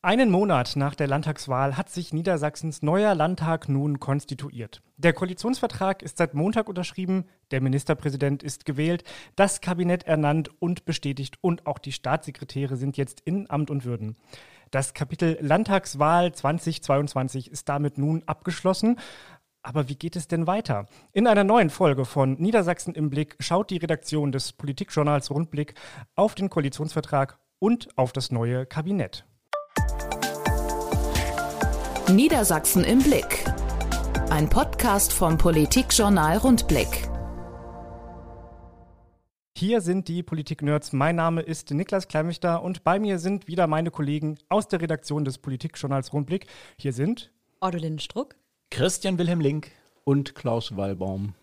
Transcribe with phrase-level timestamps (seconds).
[0.00, 4.80] Einen Monat nach der Landtagswahl hat sich Niedersachsens neuer Landtag nun konstituiert.
[4.96, 9.02] Der Koalitionsvertrag ist seit Montag unterschrieben, der Ministerpräsident ist gewählt,
[9.34, 14.16] das Kabinett ernannt und bestätigt und auch die Staatssekretäre sind jetzt in Amt und Würden.
[14.70, 19.00] Das Kapitel Landtagswahl 2022 ist damit nun abgeschlossen.
[19.62, 20.86] Aber wie geht es denn weiter?
[21.12, 25.74] In einer neuen Folge von Niedersachsen im Blick schaut die Redaktion des Politikjournals Rundblick
[26.14, 29.27] auf den Koalitionsvertrag und auf das neue Kabinett.
[32.10, 33.44] Niedersachsen im Blick.
[34.30, 37.06] Ein Podcast vom Politikjournal Rundblick.
[39.54, 40.94] Hier sind die Politik-Nerds.
[40.94, 45.26] Mein Name ist Niklas Kleimichter und bei mir sind wieder meine Kollegen aus der Redaktion
[45.26, 46.46] des Politikjournals Rundblick.
[46.78, 48.36] Hier sind Odolin Struck,
[48.70, 49.70] Christian Wilhelm Link
[50.04, 51.34] und Klaus Wallbaum.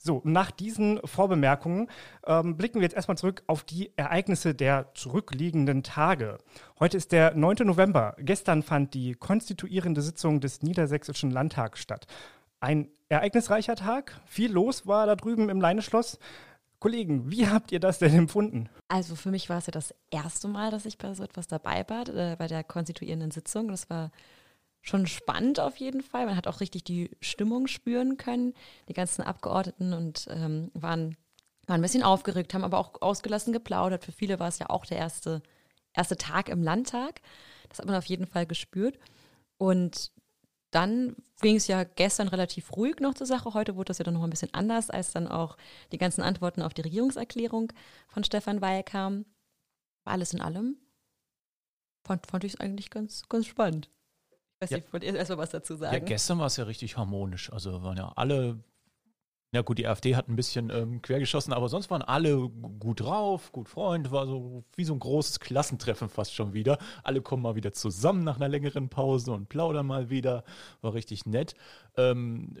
[0.00, 1.90] So, nach diesen Vorbemerkungen
[2.24, 6.38] ähm, blicken wir jetzt erstmal zurück auf die Ereignisse der zurückliegenden Tage.
[6.78, 7.66] Heute ist der 9.
[7.66, 8.14] November.
[8.18, 12.06] Gestern fand die konstituierende Sitzung des Niedersächsischen Landtags statt.
[12.60, 14.20] Ein ereignisreicher Tag.
[14.26, 16.20] Viel los war da drüben im Leineschloss.
[16.78, 18.68] Kollegen, wie habt ihr das denn empfunden?
[18.86, 21.84] Also für mich war es ja das erste Mal, dass ich bei so etwas dabei
[21.88, 23.66] war, äh, bei der konstituierenden Sitzung.
[23.66, 24.12] Das war
[24.82, 26.26] schon spannend auf jeden Fall.
[26.26, 28.54] Man hat auch richtig die Stimmung spüren können.
[28.88, 31.16] Die ganzen Abgeordneten und ähm, waren,
[31.66, 34.04] waren ein bisschen aufgeregt, haben aber auch ausgelassen geplaudert.
[34.04, 35.42] Für viele war es ja auch der erste,
[35.92, 37.20] erste Tag im Landtag.
[37.68, 38.98] Das hat man auf jeden Fall gespürt.
[39.58, 40.12] Und
[40.70, 43.54] dann ging es ja gestern relativ ruhig noch zur Sache.
[43.54, 45.56] Heute wurde das ja dann noch ein bisschen anders, als dann auch
[45.92, 47.72] die ganzen Antworten auf die Regierungserklärung
[48.06, 49.24] von Stefan Weil kamen.
[50.04, 50.76] Alles in allem.
[52.04, 53.90] Fand, fand ich es eigentlich ganz, ganz spannend.
[54.60, 54.78] Weiß ja.
[54.78, 55.94] nicht, wollt ihr erstmal was dazu sagen?
[55.94, 57.52] Ja, gestern war es ja richtig harmonisch.
[57.52, 58.58] Also waren ja alle,
[59.52, 63.52] ja gut, die AfD hat ein bisschen ähm, quergeschossen, aber sonst waren alle gut drauf,
[63.52, 66.78] gut Freund, war so wie so ein großes Klassentreffen fast schon wieder.
[67.04, 70.42] Alle kommen mal wieder zusammen nach einer längeren Pause und plaudern mal wieder.
[70.80, 71.54] War richtig nett.
[71.96, 72.56] Ähm,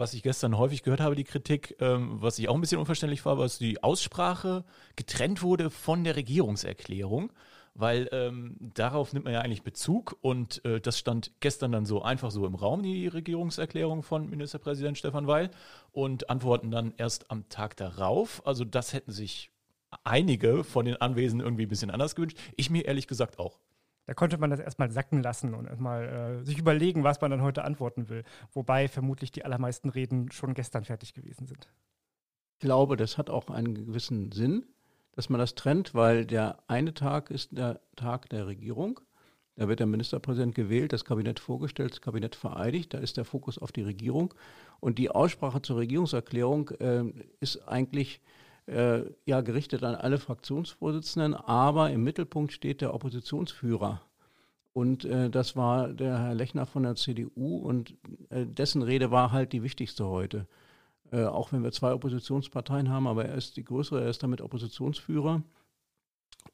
[0.00, 3.24] was ich gestern häufig gehört habe, die Kritik, ähm, was ich auch ein bisschen unverständlich
[3.24, 4.64] war, war, dass die Aussprache
[4.96, 7.30] getrennt wurde von der Regierungserklärung
[7.74, 12.02] weil ähm, darauf nimmt man ja eigentlich Bezug und äh, das stand gestern dann so
[12.02, 15.50] einfach so im Raum, die Regierungserklärung von Ministerpräsident Stefan Weil
[15.92, 18.46] und antworten dann erst am Tag darauf.
[18.46, 19.50] Also das hätten sich
[20.04, 22.38] einige von den Anwesenden irgendwie ein bisschen anders gewünscht.
[22.56, 23.58] Ich mir ehrlich gesagt auch.
[24.06, 27.42] Da konnte man das erstmal sacken lassen und erstmal äh, sich überlegen, was man dann
[27.42, 28.24] heute antworten will.
[28.52, 31.68] Wobei vermutlich die allermeisten Reden schon gestern fertig gewesen sind.
[32.54, 34.66] Ich glaube, das hat auch einen gewissen Sinn
[35.12, 39.00] dass man das trennt, weil der eine Tag ist der Tag der Regierung.
[39.56, 42.94] Da wird der Ministerpräsident gewählt, das Kabinett vorgestellt, das Kabinett vereidigt.
[42.94, 44.32] Da ist der Fokus auf die Regierung.
[44.78, 47.04] Und die Aussprache zur Regierungserklärung äh,
[47.40, 48.20] ist eigentlich
[48.66, 54.00] äh, ja gerichtet an alle Fraktionsvorsitzenden, aber im Mittelpunkt steht der Oppositionsführer.
[54.72, 57.96] Und äh, das war der Herr Lechner von der CDU und
[58.30, 60.46] äh, dessen Rede war halt die wichtigste heute.
[61.12, 64.40] Äh, auch wenn wir zwei Oppositionsparteien haben, aber er ist die größere, er ist damit
[64.40, 65.42] Oppositionsführer.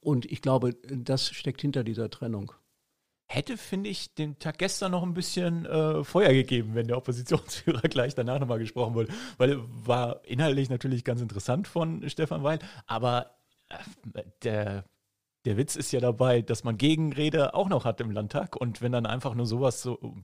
[0.01, 2.53] Und ich glaube, das steckt hinter dieser Trennung.
[3.29, 7.81] Hätte, finde ich, den Tag gestern noch ein bisschen äh, Feuer gegeben, wenn der Oppositionsführer
[7.89, 9.13] gleich danach nochmal gesprochen wurde.
[9.37, 13.33] Weil war inhaltlich natürlich ganz interessant von Stefan Weil, aber
[13.69, 14.85] äh, der,
[15.45, 18.93] der Witz ist ja dabei, dass man Gegenrede auch noch hat im Landtag und wenn
[18.93, 20.15] dann einfach nur sowas so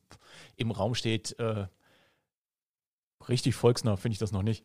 [0.56, 1.66] im Raum steht, äh,
[3.28, 4.64] richtig volksnah finde ich das noch nicht.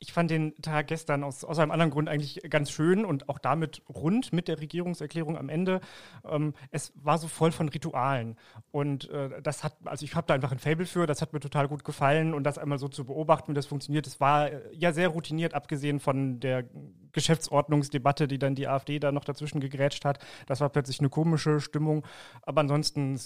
[0.00, 3.38] Ich fand den Tag gestern aus, aus einem anderen Grund eigentlich ganz schön und auch
[3.38, 5.80] damit rund mit der Regierungserklärung am Ende.
[6.28, 8.36] Ähm, es war so voll von Ritualen.
[8.70, 11.40] Und äh, das hat, also ich habe da einfach ein Fable für, das hat mir
[11.40, 14.60] total gut gefallen und das einmal so zu beobachten, wie das funktioniert, das war äh,
[14.72, 16.64] ja sehr routiniert, abgesehen von der
[17.12, 20.18] Geschäftsordnungsdebatte, die dann die AfD da noch dazwischen gegrätscht hat.
[20.46, 22.04] Das war plötzlich eine komische Stimmung.
[22.42, 23.18] Aber ansonsten,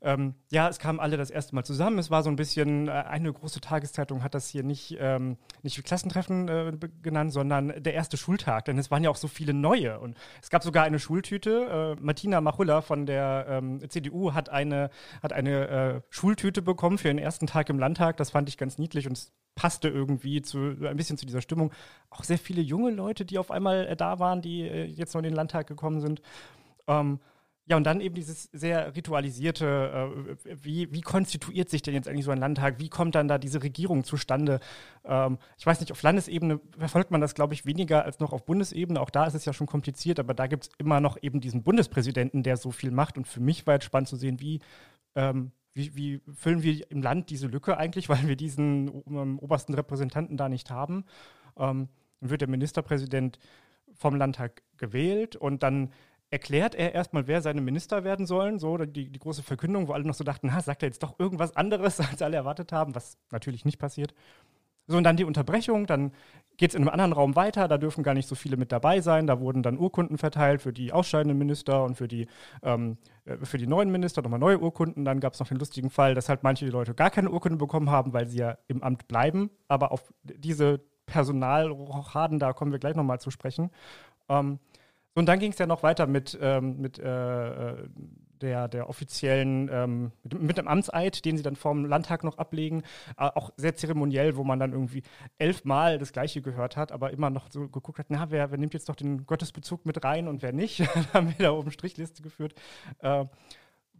[0.00, 1.98] ähm, ja, es kamen alle das erste Mal zusammen.
[1.98, 5.78] Es war so ein bisschen, äh, eine große Tageszeitung hat das hier nicht, ähm, nicht
[5.78, 6.72] wie Klassentreffen äh,
[7.02, 8.66] genannt, sondern der erste Schultag.
[8.66, 9.98] Denn es waren ja auch so viele neue.
[10.00, 11.96] Und es gab sogar eine Schultüte.
[11.98, 14.90] Äh, Martina Machulla von der ähm, CDU hat eine,
[15.22, 18.16] hat eine äh, Schultüte bekommen für den ersten Tag im Landtag.
[18.16, 21.72] Das fand ich ganz niedlich und es passte irgendwie zu, ein bisschen zu dieser Stimmung.
[22.10, 25.18] Auch sehr viele junge Leute, die auf einmal äh, da waren, die äh, jetzt noch
[25.18, 26.22] in den Landtag gekommen sind.
[26.86, 27.18] Ähm,
[27.68, 30.10] ja, und dann eben dieses sehr ritualisierte,
[30.46, 32.78] äh, wie, wie konstituiert sich denn jetzt eigentlich so ein Landtag?
[32.78, 34.60] Wie kommt dann da diese Regierung zustande?
[35.04, 38.46] Ähm, ich weiß nicht, auf Landesebene verfolgt man das, glaube ich, weniger als noch auf
[38.46, 38.98] Bundesebene.
[38.98, 41.62] Auch da ist es ja schon kompliziert, aber da gibt es immer noch eben diesen
[41.62, 43.18] Bundespräsidenten, der so viel macht.
[43.18, 44.60] Und für mich war jetzt spannend zu sehen, wie,
[45.14, 49.74] ähm, wie, wie füllen wir im Land diese Lücke eigentlich, weil wir diesen um, obersten
[49.74, 51.04] Repräsentanten da nicht haben.
[51.58, 51.90] Ähm,
[52.20, 53.38] dann wird der Ministerpräsident
[53.94, 55.90] vom Landtag gewählt und dann
[56.30, 58.58] erklärt er erstmal, wer seine Minister werden sollen.
[58.58, 61.18] So die, die große Verkündung, wo alle noch so dachten, ha, sagt er jetzt doch
[61.18, 64.14] irgendwas anderes, als alle erwartet haben, was natürlich nicht passiert.
[64.90, 66.12] So, und dann die Unterbrechung, dann
[66.56, 69.02] geht es in einem anderen Raum weiter, da dürfen gar nicht so viele mit dabei
[69.02, 69.26] sein.
[69.26, 72.26] Da wurden dann Urkunden verteilt für die ausscheidenden Minister und für die,
[72.62, 72.96] ähm,
[73.26, 75.04] äh, für die neuen Minister, nochmal neue Urkunden.
[75.04, 77.90] Dann gab es noch den lustigen Fall, dass halt manche Leute gar keine Urkunde bekommen
[77.90, 79.50] haben, weil sie ja im Amt bleiben.
[79.68, 83.70] Aber auf diese Personalrochaden, da kommen wir gleich nochmal zu sprechen.
[84.30, 84.58] Ähm,
[85.14, 87.88] und dann ging es ja noch weiter mit, ähm, mit äh, äh,
[88.40, 92.82] der, der offiziellen, ähm, mit, mit, dem Amtseid, den sie dann vom Landtag noch ablegen.
[93.16, 95.02] Äh, auch sehr zeremoniell, wo man dann irgendwie
[95.38, 98.74] elfmal das Gleiche gehört hat, aber immer noch so geguckt hat, na, wer, wer nimmt
[98.74, 100.80] jetzt doch den Gottesbezug mit rein und wer nicht.
[100.94, 102.54] dann haben wir da oben Strichliste geführt.
[103.00, 103.24] Äh,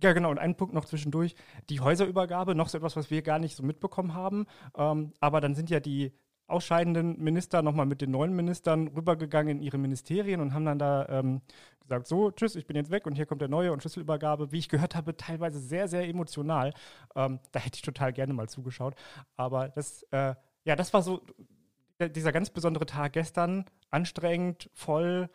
[0.03, 0.31] ja, genau.
[0.31, 1.35] Und einen Punkt noch zwischendurch.
[1.71, 4.47] Die Häuserübergabe, noch so etwas, was wir gar nicht so mitbekommen haben.
[4.77, 6.13] Ähm, aber dann sind ja die
[6.49, 11.07] ausscheidenden Minister nochmal mit den neuen Ministern rübergegangen in ihre Ministerien und haben dann da
[11.09, 11.43] ähm,
[11.81, 14.51] gesagt, so, tschüss, ich bin jetzt weg und hier kommt der neue und Schlüsselübergabe.
[14.51, 16.73] Wie ich gehört habe, teilweise sehr, sehr emotional.
[17.15, 18.95] Ähm, da hätte ich total gerne mal zugeschaut.
[19.37, 20.35] Aber das, äh,
[20.65, 21.23] ja, das war so
[22.01, 25.29] dieser ganz besondere Tag gestern, anstrengend, voll.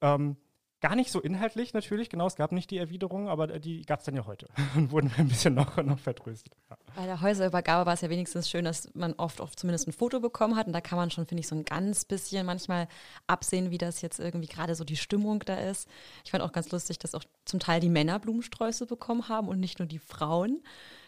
[0.00, 0.36] Ähm,
[0.80, 4.04] Gar nicht so inhaltlich natürlich, genau, es gab nicht die Erwiderung, aber die gab es
[4.04, 6.54] dann ja heute und wurden ein bisschen noch, noch vertröstet.
[6.70, 6.76] Ja.
[6.94, 10.20] Bei der Häuserübergabe war es ja wenigstens schön, dass man oft, oft zumindest ein Foto
[10.20, 12.86] bekommen hat und da kann man schon, finde ich, so ein ganz bisschen manchmal
[13.26, 15.88] absehen, wie das jetzt irgendwie gerade so die Stimmung da ist.
[16.24, 19.58] Ich fand auch ganz lustig, dass auch zum Teil die Männer Blumensträuße bekommen haben und
[19.58, 20.62] nicht nur die Frauen.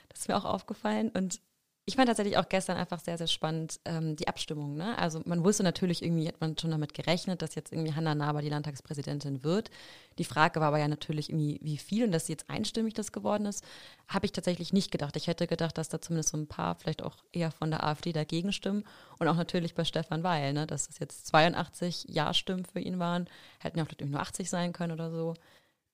[0.09, 1.41] Das ist mir auch aufgefallen und
[1.91, 4.77] ich fand tatsächlich auch gestern einfach sehr, sehr spannend ähm, die Abstimmung.
[4.77, 4.97] Ne?
[4.97, 8.43] Also man wusste natürlich irgendwie, hat man schon damit gerechnet, dass jetzt irgendwie Hanna Naber
[8.43, 9.71] die Landtagspräsidentin wird.
[10.17, 13.11] Die Frage war aber ja natürlich irgendwie, wie viel und dass sie jetzt einstimmig das
[13.11, 13.65] geworden ist,
[14.07, 15.17] habe ich tatsächlich nicht gedacht.
[15.17, 18.13] Ich hätte gedacht, dass da zumindest so ein paar vielleicht auch eher von der AfD
[18.13, 18.85] dagegen stimmen
[19.19, 20.69] und auch natürlich bei Stefan Weil, ne?
[20.69, 23.29] dass es jetzt 82 Ja-Stimmen für ihn waren,
[23.59, 25.35] hätten ja vielleicht nur 80 sein können oder so.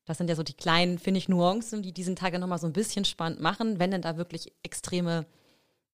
[0.05, 2.67] Das sind ja so die kleinen, finde ich, Nuancen, die diesen Tag ja nochmal so
[2.67, 5.25] ein bisschen spannend machen, wenn denn da wirklich extreme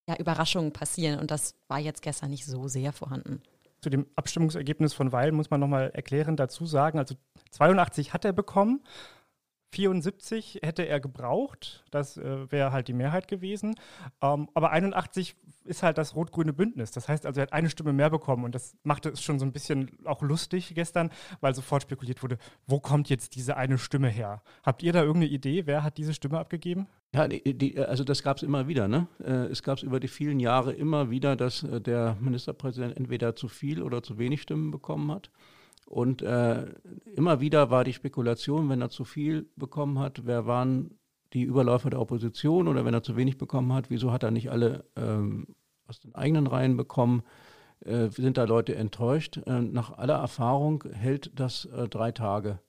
[0.09, 1.21] ja, Überraschungen passieren.
[1.21, 3.43] Und das war jetzt gestern nicht so sehr vorhanden.
[3.81, 7.17] Zu dem Abstimmungsergebnis von Weil muss man nochmal erklären, dazu sagen, also
[7.51, 8.81] 82 hat er bekommen,
[9.73, 13.75] 74 hätte er gebraucht, das äh, wäre halt die Mehrheit gewesen.
[14.21, 15.35] Ähm, aber 81
[15.65, 16.91] ist halt das rot-grüne Bündnis.
[16.91, 19.47] Das heißt also, er hat eine Stimme mehr bekommen und das machte es schon so
[19.47, 21.11] ein bisschen auch lustig gestern,
[21.41, 22.37] weil sofort spekuliert wurde,
[22.67, 24.43] wo kommt jetzt diese eine Stimme her?
[24.63, 26.87] Habt ihr da irgendeine Idee, wer hat diese Stimme abgegeben?
[27.15, 28.89] Ja, die, die, also das gab es immer wieder.
[28.89, 29.07] Ne?
[29.23, 33.37] Äh, es gab es über die vielen Jahre immer wieder, dass äh, der Ministerpräsident entweder
[33.37, 35.31] zu viel oder zu wenig Stimmen bekommen hat.
[35.87, 36.67] Und äh,
[37.15, 40.99] immer wieder war die Spekulation, wenn er zu viel bekommen hat, wer waren
[41.33, 44.51] die Überläufer der Opposition oder wenn er zu wenig bekommen hat, wieso hat er nicht
[44.51, 45.47] alle ähm,
[45.87, 47.23] aus den eigenen Reihen bekommen?
[47.81, 49.39] Äh, sind da Leute enttäuscht?
[49.47, 52.61] Äh, nach aller Erfahrung hält das äh, drei Tage.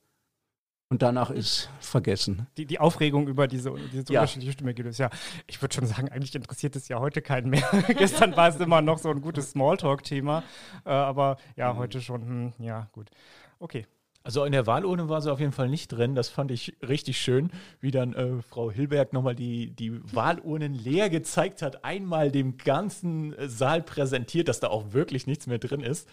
[0.90, 2.46] Und danach ist vergessen.
[2.56, 4.20] Die, die Aufregung über diese, diese ja.
[4.20, 5.04] unterschiedliche Stimmergebnisse.
[5.04, 5.10] Ja,
[5.46, 7.66] ich würde schon sagen, eigentlich interessiert es ja heute keinen mehr.
[7.98, 10.44] Gestern war es immer noch so ein gutes Smalltalk-Thema.
[10.84, 11.78] Äh, aber ja, mhm.
[11.78, 13.10] heute schon, hm, ja, gut.
[13.58, 13.86] Okay.
[14.26, 16.14] Also in der Wahlurne war sie auf jeden Fall nicht drin.
[16.14, 17.50] Das fand ich richtig schön,
[17.80, 23.34] wie dann äh, Frau Hilberg nochmal die, die Wahlurnen leer gezeigt hat, einmal dem ganzen
[23.38, 26.08] Saal präsentiert, dass da auch wirklich nichts mehr drin ist.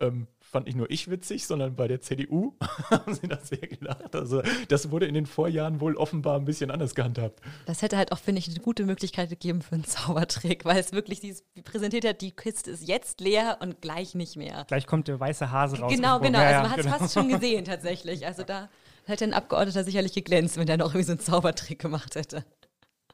[0.00, 2.54] Ähm, fand nicht nur ich witzig, sondern bei der CDU
[2.90, 4.14] haben sie das sehr gelacht.
[4.14, 7.40] Also das wurde in den Vorjahren wohl offenbar ein bisschen anders gehandhabt.
[7.66, 10.92] Das hätte halt auch, finde ich, eine gute Möglichkeit gegeben für einen Zaubertrick, weil es
[10.92, 14.64] wirklich dieses, präsentiert hat, die Kiste ist jetzt leer und gleich nicht mehr.
[14.68, 15.92] Gleich kommt der weiße Hase raus.
[15.92, 16.38] Genau, genau.
[16.38, 16.98] Also man hat es genau.
[16.98, 18.26] fast schon gesehen tatsächlich.
[18.26, 18.68] Also da
[19.04, 22.44] hätte ein Abgeordneter sicherlich geglänzt, wenn der noch irgendwie so einen Zaubertrick gemacht hätte.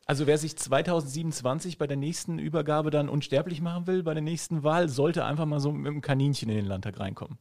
[0.06, 4.64] Also wer sich 2027 bei der nächsten Übergabe dann unsterblich machen will, bei der nächsten
[4.64, 7.38] Wahl, sollte einfach mal so mit dem Kaninchen in den Landtag reinkommen.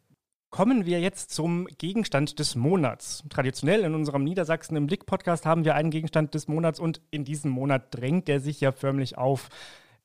[0.52, 3.24] Kommen wir jetzt zum Gegenstand des Monats.
[3.30, 7.24] Traditionell in unserem Niedersachsen im Blick Podcast haben wir einen Gegenstand des Monats und in
[7.24, 9.48] diesem Monat drängt der sich ja förmlich auf.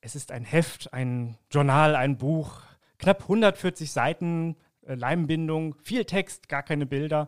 [0.00, 2.62] Es ist ein Heft, ein Journal, ein Buch,
[2.98, 7.26] knapp 140 Seiten, äh, Leimbindung, viel Text, gar keine Bilder.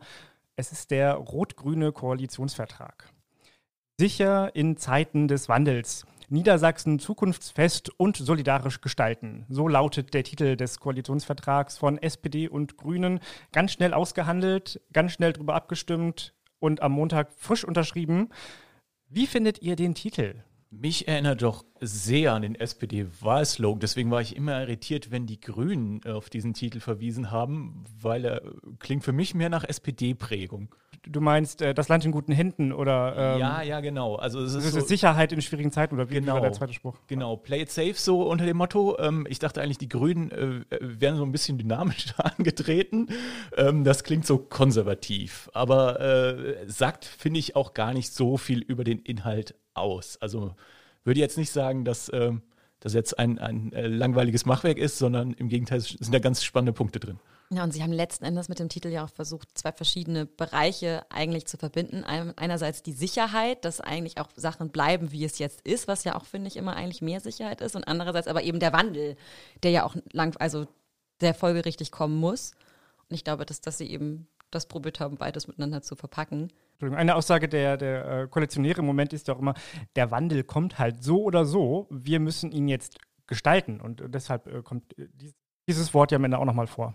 [0.55, 3.13] Es ist der rot-grüne Koalitionsvertrag.
[4.01, 6.07] Sicher in Zeiten des Wandels.
[6.29, 9.45] Niedersachsen zukunftsfest und solidarisch gestalten.
[9.49, 13.19] So lautet der Titel des Koalitionsvertrags von SPD und Grünen.
[13.51, 18.29] Ganz schnell ausgehandelt, ganz schnell darüber abgestimmt und am Montag frisch unterschrieben.
[19.09, 20.45] Wie findet ihr den Titel?
[20.71, 23.81] Mich erinnert doch sehr an den SPD-Wahlslogan.
[23.81, 28.43] Deswegen war ich immer irritiert, wenn die Grünen auf diesen Titel verwiesen haben, weil er
[28.79, 30.73] klingt für mich mehr nach SPD-Prägung.
[31.07, 34.17] Du meinst äh, das Land in guten Händen oder ähm, ja, ja, genau.
[34.17, 36.73] Also es ist, so, Sicherheit in schwierigen Zeiten oder wie, genau, wie war der zweite
[36.73, 36.97] Spruch?
[37.07, 38.99] Genau, play it safe so unter dem Motto.
[38.99, 43.09] Ähm, ich dachte eigentlich, die Grünen äh, wären so ein bisschen dynamischer angetreten.
[43.57, 48.61] Ähm, das klingt so konservativ, aber äh, sagt finde ich auch gar nicht so viel
[48.61, 50.19] über den Inhalt aus.
[50.21, 50.55] Also
[51.05, 52.43] würde jetzt nicht sagen, dass ähm,
[52.81, 56.73] das jetzt ein, ein äh, langweiliges Machwerk ist, sondern im Gegenteil sind da ganz spannende
[56.73, 57.19] Punkte drin.
[57.51, 61.07] Ja, und Sie haben letzten Endes mit dem Titel ja auch versucht, zwei verschiedene Bereiche
[61.09, 62.05] eigentlich zu verbinden.
[62.05, 66.27] Einerseits die Sicherheit, dass eigentlich auch Sachen bleiben, wie es jetzt ist, was ja auch,
[66.27, 67.75] finde ich, immer eigentlich mehr Sicherheit ist.
[67.75, 69.17] Und andererseits aber eben der Wandel,
[69.63, 70.67] der ja auch lang, also
[71.23, 72.53] der folgerichtig kommen muss.
[73.09, 76.53] Und ich glaube, dass, dass Sie eben das probiert haben, beides miteinander zu verpacken.
[76.81, 79.55] Eine Aussage der, der äh, Koalitionäre im Moment ist ja auch immer,
[79.97, 83.81] der Wandel kommt halt so oder so, wir müssen ihn jetzt gestalten.
[83.81, 85.09] Und deshalb äh, kommt äh,
[85.67, 86.95] dieses Wort ja am Ende auch nochmal vor.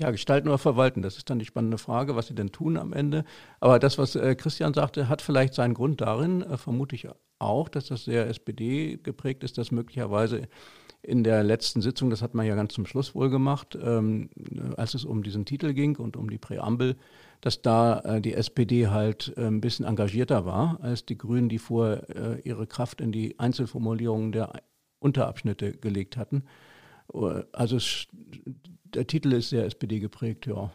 [0.00, 2.92] Ja, gestalten oder verwalten, das ist dann die spannende Frage, was sie denn tun am
[2.92, 3.24] Ende.
[3.60, 7.06] Aber das, was äh, Christian sagte, hat vielleicht seinen Grund darin, äh, vermute ich
[7.38, 10.48] auch, dass das sehr SPD geprägt ist, dass möglicherweise
[11.00, 14.30] in der letzten Sitzung, das hat man ja ganz zum Schluss wohl gemacht, ähm,
[14.76, 16.96] als es um diesen Titel ging und um die Präambel,
[17.40, 22.44] dass da äh, die SPD halt ein bisschen engagierter war als die Grünen, die vorher
[22.44, 24.60] ihre Kraft in die Einzelformulierungen der
[24.98, 26.44] Unterabschnitte gelegt hatten.
[27.52, 27.78] Also
[28.94, 30.70] der Titel ist sehr SPD geprägt, ja.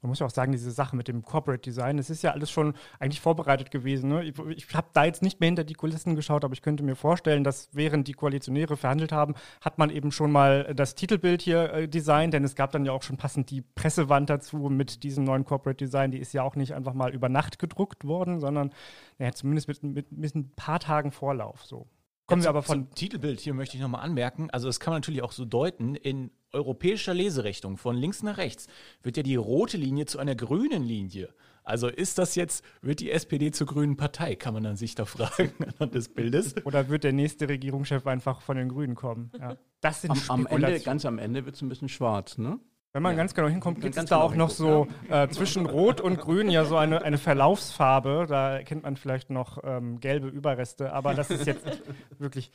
[0.00, 2.50] Man muss ja auch sagen, diese Sache mit dem Corporate Design, es ist ja alles
[2.50, 4.08] schon eigentlich vorbereitet gewesen.
[4.08, 4.24] Ne?
[4.24, 6.96] Ich, ich habe da jetzt nicht mehr hinter die Kulissen geschaut, aber ich könnte mir
[6.96, 11.72] vorstellen, dass während die Koalitionäre verhandelt haben, hat man eben schon mal das Titelbild hier
[11.72, 15.24] äh, designt, denn es gab dann ja auch schon passend die Pressewand dazu mit diesem
[15.24, 16.10] neuen Corporate Design.
[16.10, 18.72] Die ist ja auch nicht einfach mal über Nacht gedruckt worden, sondern
[19.18, 21.64] ja, zumindest mit, mit, mit ein paar Tagen Vorlauf.
[21.64, 21.86] So.
[22.26, 24.50] Kommen wir aber von Titelbild hier möchte ich nochmal anmerken.
[24.50, 25.94] Also das kann man natürlich auch so deuten.
[25.94, 28.66] In europäischer Leserichtung von links nach rechts
[29.02, 31.32] wird ja die rote Linie zu einer grünen Linie.
[31.62, 35.04] Also ist das jetzt, wird die SPD zur grünen Partei, kann man dann sich da
[35.04, 36.54] fragen anhand des Bildes.
[36.64, 39.32] Oder wird der nächste Regierungschef einfach von den Grünen kommen?
[39.38, 39.56] Ja.
[39.80, 42.58] Das sind am, am Ende, ganz am Ende wird es ein bisschen schwarz, ne?
[42.96, 43.18] Wenn man ja.
[43.18, 46.64] ganz genau hinkommt, gibt es da auch noch so äh, zwischen Rot und Grün ja
[46.64, 48.24] so eine, eine Verlaufsfarbe.
[48.26, 51.66] Da kennt man vielleicht noch ähm, gelbe Überreste, aber das ist jetzt
[52.18, 52.50] wirklich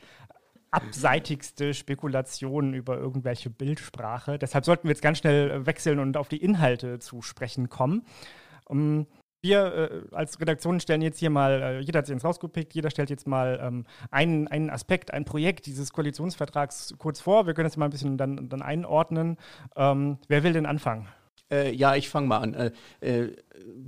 [0.71, 4.39] abseitigste Spekulationen über irgendwelche Bildsprache.
[4.39, 8.03] Deshalb sollten wir jetzt ganz schnell wechseln und auf die Inhalte zu sprechen kommen.
[8.65, 9.05] Um,
[9.41, 9.73] wir
[10.11, 13.09] äh, als Redaktion stellen jetzt hier mal, äh, jeder hat sich ins rausgepickt, jeder stellt
[13.09, 17.47] jetzt mal ähm, einen, einen Aspekt, ein Projekt dieses Koalitionsvertrags kurz vor.
[17.47, 19.37] Wir können das mal ein bisschen dann, dann einordnen.
[19.75, 21.07] Ähm, wer will denn anfangen?
[21.51, 22.53] Äh, ja, ich fange mal an.
[22.53, 23.35] Äh, äh,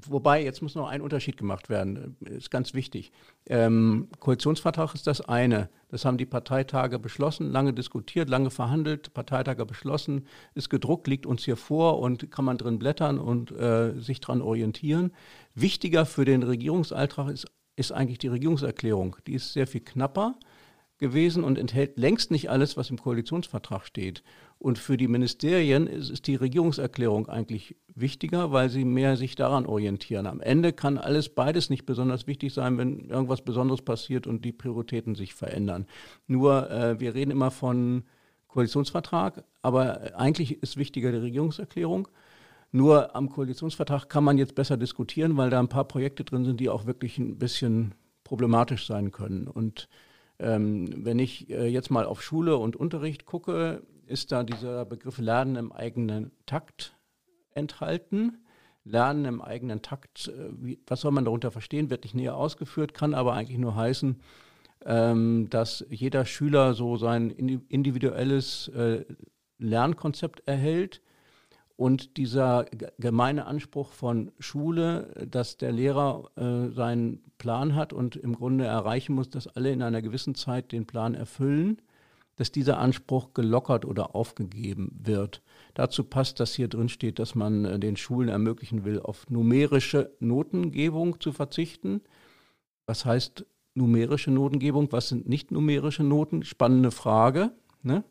[0.05, 2.17] wobei, jetzt muss noch ein Unterschied gemacht werden.
[2.25, 3.11] Äh, ist ganz wichtig.
[3.47, 5.69] Ähm, Koalitionsvertrag ist das eine.
[5.89, 11.45] Das haben die Parteitage beschlossen, lange diskutiert, lange verhandelt, Parteitage beschlossen, ist gedruckt, liegt uns
[11.45, 15.11] hier vor und kann man drin blättern und äh, sich daran orientieren.
[15.55, 19.15] Wichtiger für den Regierungsalltag ist, ist eigentlich die Regierungserklärung.
[19.27, 20.35] Die ist sehr viel knapper
[20.97, 24.23] gewesen und enthält längst nicht alles, was im Koalitionsvertrag steht.
[24.63, 29.65] Und für die Ministerien ist, ist, die Regierungserklärung eigentlich wichtiger, weil sie mehr sich daran
[29.65, 30.25] orientieren.
[30.25, 34.53] Am Ende kann alles beides nicht besonders wichtig sein, wenn irgendwas Besonderes passiert und die
[34.53, 35.85] Prioritäten sich verändern.
[36.27, 38.03] Nur äh, wir reden immer von
[38.47, 42.07] Koalitionsvertrag, aber eigentlich ist wichtiger die Regierungserklärung.
[42.71, 46.61] Nur am Koalitionsvertrag kann man jetzt besser diskutieren, weil da ein paar Projekte drin sind,
[46.61, 49.49] die auch wirklich ein bisschen problematisch sein können.
[49.49, 49.89] Und
[50.39, 55.17] ähm, wenn ich äh, jetzt mal auf Schule und Unterricht gucke, ist da dieser Begriff
[55.17, 56.95] Lernen im eigenen Takt
[57.51, 58.37] enthalten.
[58.85, 63.13] Lernen im eigenen Takt, äh, was soll man darunter verstehen, wird nicht näher ausgeführt, kann
[63.13, 64.19] aber eigentlich nur heißen,
[64.85, 69.05] ähm, dass jeder Schüler so sein individuelles äh,
[69.57, 71.01] Lernkonzept erhält
[71.75, 72.65] und dieser
[72.99, 79.15] gemeine Anspruch von Schule, dass der Lehrer äh, seinen Plan hat und im Grunde erreichen
[79.15, 81.81] muss, dass alle in einer gewissen Zeit den Plan erfüllen,
[82.35, 85.41] dass dieser Anspruch gelockert oder aufgegeben wird.
[85.73, 90.11] dazu passt, dass hier drin steht, dass man äh, den Schulen ermöglichen will, auf numerische
[90.19, 92.01] Notengebung zu verzichten.
[92.85, 94.91] Was heißt numerische Notengebung?
[94.91, 96.43] Was sind nicht numerische Noten?
[96.43, 97.51] Spannende Frage.
[97.81, 98.03] Ne?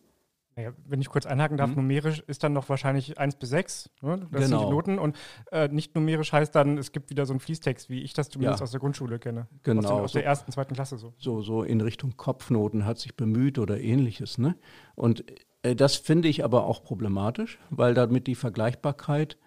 [0.54, 1.76] Naja, wenn ich kurz einhaken darf, Mhm.
[1.76, 3.90] numerisch ist dann noch wahrscheinlich 1 bis 6.
[4.02, 4.26] Ne?
[4.30, 4.66] Das sind Genau.
[4.66, 4.98] die Noten.
[4.98, 5.16] Und
[5.50, 8.60] äh, nicht numerisch heißt dann, es gibt wieder so einen Fließtext, wie ich das zumindest
[8.60, 8.64] Ja.
[8.64, 9.42] aus der Grundschule kenne.
[9.42, 9.80] Aus, Genau.
[9.80, 10.18] den, aus so.
[10.18, 11.14] der ersten, zweiten Klasse so.
[11.16, 14.36] so, so in Richtung Kopfnoten hat sich bemüht oder ähnliches.
[14.36, 14.56] Ne?
[14.94, 15.24] Und
[15.62, 19.38] äh, das finde ich aber auch problematisch, weil damit die Vergleichbarkeit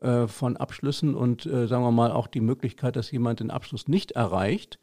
[0.00, 3.88] äh, von Abschlüssen und äh, sagen wir mal auch die Möglichkeit, dass jemand den Abschluss
[3.88, 4.78] nicht erreicht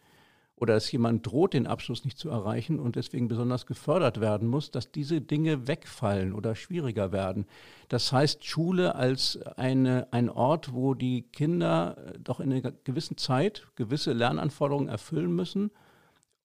[0.59, 4.71] oder dass jemand droht, den Abschluss nicht zu erreichen und deswegen besonders gefördert werden muss,
[4.71, 7.45] dass diese Dinge wegfallen oder schwieriger werden.
[7.87, 13.17] Das heißt, Schule als eine, ein Ort, wo die Kinder äh, doch in einer gewissen
[13.17, 15.71] Zeit gewisse Lernanforderungen erfüllen müssen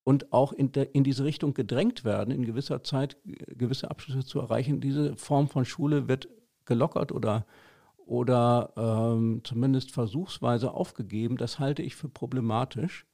[0.04, 4.24] und auch in, der, in diese Richtung gedrängt werden, in gewisser Zeit äh, gewisse Abschlüsse
[4.24, 4.80] zu erreichen.
[4.80, 6.28] Diese Form von Schule wird
[6.66, 7.46] gelockert oder,
[8.06, 11.36] oder ähm, zumindest versuchsweise aufgegeben.
[11.36, 13.06] Das halte ich für problematisch.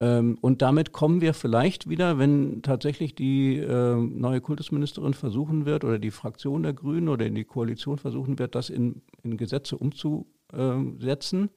[0.00, 5.84] Ähm, und damit kommen wir vielleicht wieder, wenn tatsächlich die ähm, neue Kultusministerin versuchen wird
[5.84, 11.50] oder die Fraktion der Grünen oder die Koalition versuchen wird, das in, in Gesetze umzusetzen,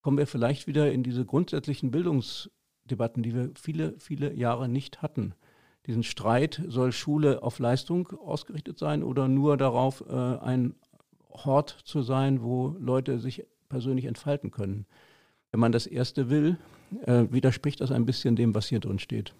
[0.00, 5.34] kommen wir vielleicht wieder in diese grundsätzlichen Bildungsdebatten, die wir viele, viele Jahre nicht hatten.
[5.86, 10.74] Diesen Streit, soll Schule auf Leistung ausgerichtet sein oder nur darauf, äh, ein
[11.30, 14.86] Hort zu sein, wo Leute sich persönlich entfalten können.
[15.50, 16.56] Wenn man das Erste will,
[17.04, 19.34] äh, widerspricht das ein bisschen dem, was hier drin steht.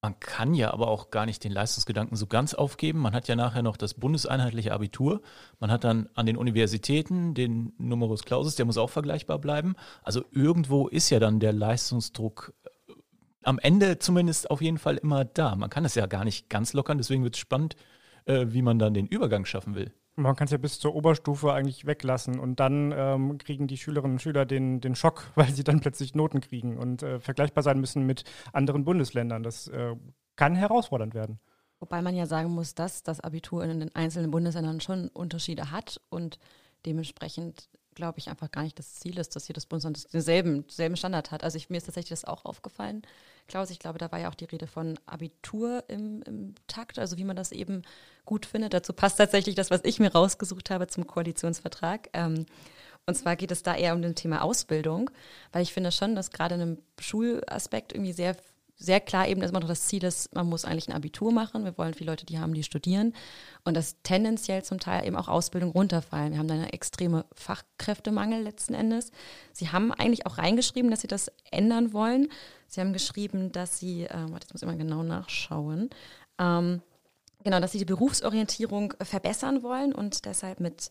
[0.00, 3.00] Man kann ja aber auch gar nicht den Leistungsgedanken so ganz aufgeben.
[3.00, 5.22] Man hat ja nachher noch das bundeseinheitliche Abitur.
[5.58, 9.74] Man hat dann an den Universitäten den Numerus Clausus, der muss auch vergleichbar bleiben.
[10.04, 12.92] Also irgendwo ist ja dann der Leistungsdruck äh,
[13.42, 15.56] am Ende zumindest auf jeden Fall immer da.
[15.56, 17.74] Man kann es ja gar nicht ganz lockern, deswegen wird es spannend,
[18.26, 19.92] äh, wie man dann den Übergang schaffen will.
[20.18, 24.16] Man kann es ja bis zur Oberstufe eigentlich weglassen und dann ähm, kriegen die Schülerinnen
[24.16, 27.80] und Schüler den, den Schock, weil sie dann plötzlich Noten kriegen und äh, vergleichbar sein
[27.80, 29.42] müssen mit anderen Bundesländern.
[29.42, 29.94] Das äh,
[30.36, 31.38] kann herausfordernd werden.
[31.80, 36.00] Wobei man ja sagen muss, dass das Abitur in den einzelnen Bundesländern schon Unterschiede hat
[36.10, 36.38] und
[36.84, 41.30] dementsprechend glaube ich einfach gar nicht das Ziel ist, dass jedes Bundesland denselben, denselben Standard
[41.30, 41.44] hat.
[41.44, 43.02] Also ich, mir ist tatsächlich das auch aufgefallen,
[43.48, 43.70] Klaus.
[43.70, 47.24] Ich glaube, da war ja auch die Rede von Abitur im, im Takt, also wie
[47.24, 47.82] man das eben
[48.24, 48.74] gut findet.
[48.74, 52.10] Dazu passt tatsächlich das, was ich mir rausgesucht habe zum Koalitionsvertrag.
[52.12, 52.46] Ähm,
[53.06, 55.10] und zwar geht es da eher um das Thema Ausbildung,
[55.50, 58.36] weil ich finde schon, dass gerade in einem Schulaspekt irgendwie sehr
[58.78, 61.64] sehr klar eben immer noch das Ziel ist, man muss eigentlich ein Abitur machen.
[61.64, 63.12] Wir wollen viele Leute, die haben, die studieren.
[63.64, 66.32] Und dass tendenziell zum Teil eben auch Ausbildung runterfallen.
[66.32, 69.10] Wir haben da eine extreme Fachkräftemangel letzten Endes.
[69.52, 72.28] Sie haben eigentlich auch reingeschrieben, dass sie das ändern wollen.
[72.68, 75.90] Sie haben geschrieben, dass sie, äh, warte, jetzt muss ich mal genau nachschauen,
[76.38, 76.80] ähm,
[77.48, 80.90] genau, dass sie die Berufsorientierung verbessern wollen und deshalb mit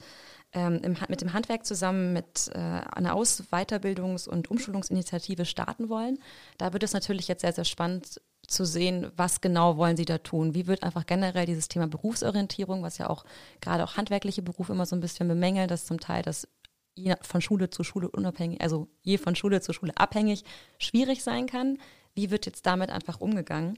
[0.54, 6.17] ähm, im, mit dem Handwerk zusammen mit äh, einer Aus-, Weiterbildungs- und Umschulungsinitiative starten wollen.
[6.58, 10.17] Da wird es natürlich jetzt sehr, sehr spannend zu sehen, was genau wollen sie da
[10.17, 10.56] tun.
[10.56, 13.24] Wie wird einfach generell dieses Thema Berufsorientierung, was ja auch
[13.62, 16.48] gerade auch handwerkliche Berufe immer so ein bisschen bemängeln, dass zum Teil das
[16.96, 20.43] je von Schule zu Schule unabhängig, also je von Schule zu Schule abhängig,
[20.80, 21.78] schwierig sein kann.
[22.15, 23.78] Wie wird jetzt damit einfach umgegangen?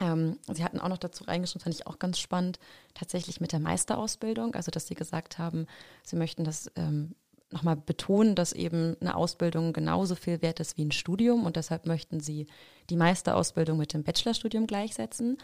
[0.00, 2.58] Ähm, sie hatten auch noch dazu reingeschrieben, fand ich auch ganz spannend,
[2.94, 5.66] tatsächlich mit der Meisterausbildung, also dass sie gesagt haben,
[6.02, 7.14] sie möchten das ähm,
[7.50, 11.86] nochmal betonen, dass eben eine Ausbildung genauso viel wert ist wie ein Studium und deshalb
[11.86, 12.46] möchten sie
[12.88, 15.36] die Meisterausbildung mit dem Bachelorstudium gleichsetzen.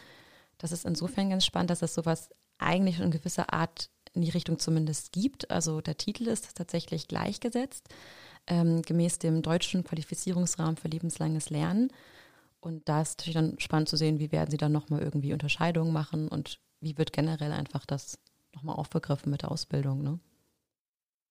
[0.58, 4.58] Das ist insofern ganz spannend, dass es sowas eigentlich in gewisser Art in die Richtung
[4.58, 5.50] zumindest gibt.
[5.50, 7.88] Also der Titel ist tatsächlich gleichgesetzt,
[8.46, 11.90] ähm, gemäß dem deutschen Qualifizierungsrahmen für lebenslanges Lernen.
[12.60, 15.92] Und da ist natürlich dann spannend zu sehen, wie werden sie dann nochmal irgendwie Unterscheidungen
[15.92, 18.18] machen und wie wird generell einfach das
[18.54, 20.02] nochmal aufgegriffen mit der Ausbildung.
[20.02, 20.18] Ne?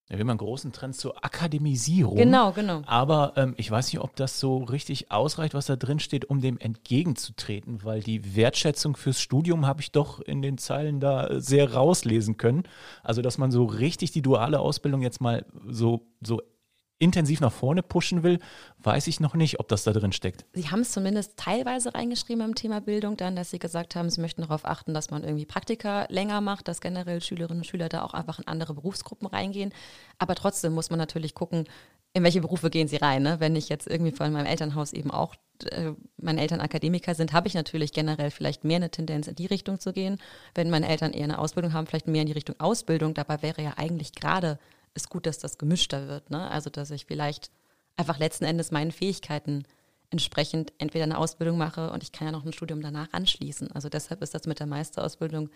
[0.09, 2.15] Ja, wir haben einen großen Trend zur Akademisierung.
[2.15, 2.83] Genau, genau.
[2.85, 6.41] Aber ähm, ich weiß nicht, ob das so richtig ausreicht, was da drin steht, um
[6.41, 11.41] dem entgegenzutreten, weil die Wertschätzung fürs Studium habe ich doch in den Zeilen da äh,
[11.41, 12.63] sehr rauslesen können.
[13.01, 16.39] Also, dass man so richtig die duale Ausbildung jetzt mal so, so
[16.97, 18.39] intensiv nach vorne pushen will,
[18.79, 20.45] weiß ich noch nicht, ob das da drin steckt.
[20.53, 24.21] Sie haben es zumindest teilweise reingeschrieben im Thema Bildung, dann, dass Sie gesagt haben, Sie
[24.21, 28.03] möchten darauf achten, dass man irgendwie Praktika länger macht, dass generell Schülerinnen und Schüler da
[28.03, 29.73] auch einfach in andere Berufsgruppen reingehen.
[30.19, 31.65] Aber trotzdem muss man natürlich gucken,
[32.15, 33.23] in welche Berufe gehen sie rein.
[33.23, 33.41] Ne?
[33.41, 35.35] Wenn ich jetzt irgendwie von meinem Elternhaus eben auch,
[35.69, 39.47] äh, meine Eltern Akademiker sind, habe ich natürlich generell vielleicht mehr eine Tendenz in die
[39.47, 40.17] Richtung zu gehen.
[40.53, 43.13] Wenn meine Eltern eher eine Ausbildung haben, vielleicht mehr in die Richtung Ausbildung.
[43.15, 44.59] Dabei wäre ja eigentlich gerade
[44.95, 46.31] ist gut, dass das gemischter wird.
[46.31, 46.49] Ne?
[46.49, 47.51] Also, dass ich vielleicht
[47.97, 49.63] einfach letzten Endes meinen Fähigkeiten
[50.09, 53.71] entsprechend entweder eine Ausbildung mache und ich kann ja noch ein Studium danach anschließen.
[53.71, 55.49] Also deshalb ist das mit der Meisterausbildung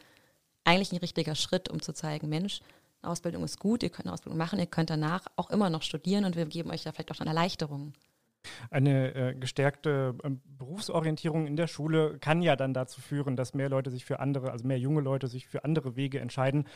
[0.64, 2.62] eigentlich ein richtiger Schritt, um zu zeigen, Mensch,
[3.02, 5.84] eine Ausbildung ist gut, ihr könnt eine Ausbildung machen, ihr könnt danach auch immer noch
[5.84, 7.94] studieren und wir geben euch da vielleicht auch schon Erleichterungen.
[8.70, 13.70] Eine äh, gestärkte äh, Berufsorientierung in der Schule kann ja dann dazu führen, dass mehr
[13.70, 16.68] Leute sich für andere, also mehr junge Leute sich für andere Wege entscheiden.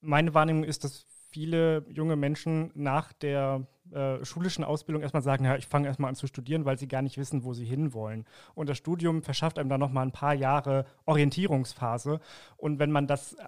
[0.00, 5.54] Meine Wahrnehmung ist, dass viele junge Menschen nach der äh, schulischen Ausbildung erstmal sagen, ja,
[5.54, 8.24] ich fange erstmal an zu studieren, weil sie gar nicht wissen, wo sie hinwollen.
[8.54, 12.20] Und das Studium verschafft einem dann nochmal ein paar Jahre Orientierungsphase.
[12.56, 13.44] Und wenn man das äh,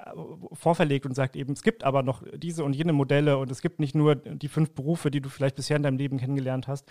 [0.52, 3.80] vorverlegt und sagt, eben, es gibt aber noch diese und jene Modelle und es gibt
[3.80, 6.86] nicht nur die fünf Berufe, die du vielleicht bisher in deinem Leben kennengelernt hast,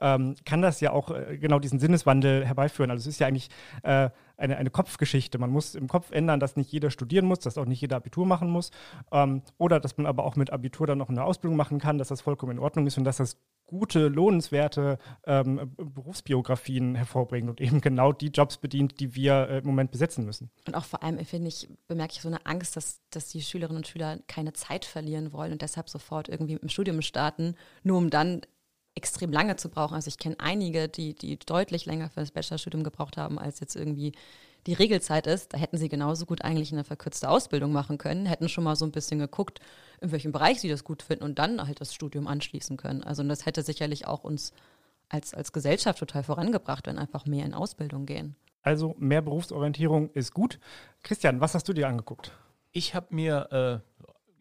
[0.00, 2.90] ähm, kann das ja auch äh, genau diesen Sinneswandel herbeiführen.
[2.90, 3.48] Also es ist ja eigentlich
[3.84, 4.10] äh,
[4.42, 5.38] eine, eine Kopfgeschichte.
[5.38, 8.26] Man muss im Kopf ändern, dass nicht jeder studieren muss, dass auch nicht jeder Abitur
[8.26, 8.70] machen muss.
[9.10, 12.08] Ähm, oder dass man aber auch mit Abitur dann noch eine Ausbildung machen kann, dass
[12.08, 17.80] das vollkommen in Ordnung ist und dass das gute, lohnenswerte ähm, Berufsbiografien hervorbringt und eben
[17.80, 20.50] genau die Jobs bedient, die wir äh, im Moment besetzen müssen.
[20.66, 23.78] Und auch vor allem, finde ich, bemerke ich so eine Angst, dass, dass die Schülerinnen
[23.78, 28.10] und Schüler keine Zeit verlieren wollen und deshalb sofort irgendwie dem Studium starten, nur um
[28.10, 28.42] dann
[28.94, 29.94] extrem lange zu brauchen.
[29.94, 33.76] Also ich kenne einige, die, die deutlich länger für das Bachelorstudium gebraucht haben, als jetzt
[33.76, 34.12] irgendwie
[34.66, 35.54] die Regelzeit ist.
[35.54, 38.84] Da hätten sie genauso gut eigentlich eine verkürzte Ausbildung machen können, hätten schon mal so
[38.84, 39.60] ein bisschen geguckt,
[40.00, 43.02] in welchem Bereich sie das gut finden und dann halt das Studium anschließen können.
[43.02, 44.52] Also das hätte sicherlich auch uns
[45.08, 48.36] als, als Gesellschaft total vorangebracht, wenn einfach mehr in Ausbildung gehen.
[48.62, 50.58] Also mehr Berufsorientierung ist gut.
[51.02, 52.32] Christian, was hast du dir angeguckt?
[52.70, 53.91] Ich habe mir äh,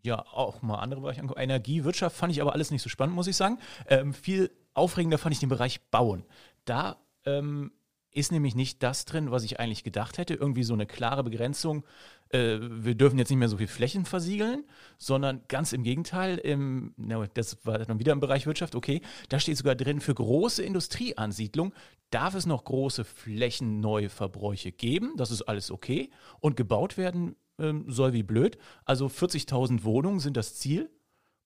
[0.04, 1.42] ja auch mal andere Bereiche angeguckt.
[1.42, 3.60] Energie, Wirtschaft fand ich aber alles nicht so spannend, muss ich sagen.
[3.88, 6.24] Ähm, viel aufregender fand ich den Bereich Bauen.
[6.66, 7.72] Da ähm,
[8.12, 10.34] ist nämlich nicht das drin, was ich eigentlich gedacht hätte.
[10.34, 11.86] Irgendwie so eine klare Begrenzung.
[12.30, 14.66] Äh, wir dürfen jetzt nicht mehr so viel Flächen versiegeln,
[14.98, 16.38] sondern ganz im Gegenteil.
[16.38, 16.94] Im,
[17.34, 18.76] das war dann wieder im Bereich Wirtschaft.
[18.76, 21.74] Okay, da steht sogar drin, für große Industrieansiedlung
[22.10, 25.14] darf es noch große Flächenneuverbräuche geben.
[25.16, 26.10] Das ist alles okay.
[26.42, 28.58] Und gebaut werden ähm, soll wie blöd.
[28.86, 30.90] Also 40.000 Wohnungen sind das Ziel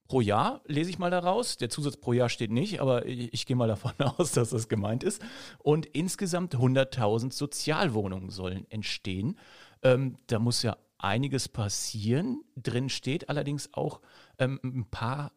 [0.07, 1.57] pro Jahr, lese ich mal daraus.
[1.57, 4.67] Der Zusatz pro Jahr steht nicht, aber ich, ich gehe mal davon aus, dass das
[4.67, 5.21] gemeint ist.
[5.59, 9.37] Und insgesamt 100.000 Sozialwohnungen sollen entstehen.
[9.81, 12.43] Ähm, da muss ja einiges passieren.
[12.55, 14.01] Drin steht allerdings auch
[14.39, 15.31] ähm, ein paar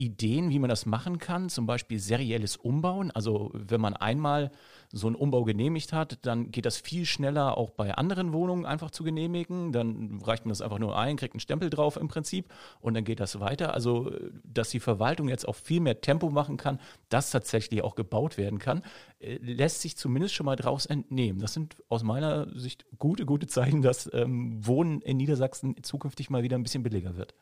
[0.00, 3.10] Ideen, wie man das machen kann, zum Beispiel serielles Umbauen.
[3.10, 4.50] Also wenn man einmal
[4.90, 8.90] so einen Umbau genehmigt hat, dann geht das viel schneller auch bei anderen Wohnungen einfach
[8.90, 9.72] zu genehmigen.
[9.72, 12.46] Dann reicht man das einfach nur ein, kriegt einen Stempel drauf im Prinzip
[12.80, 13.74] und dann geht das weiter.
[13.74, 14.10] Also
[14.42, 18.58] dass die Verwaltung jetzt auch viel mehr Tempo machen kann, dass tatsächlich auch gebaut werden
[18.58, 18.82] kann,
[19.20, 21.40] äh, lässt sich zumindest schon mal draus entnehmen.
[21.40, 26.42] Das sind aus meiner Sicht gute, gute Zeichen, dass ähm, Wohnen in Niedersachsen zukünftig mal
[26.42, 27.34] wieder ein bisschen billiger wird.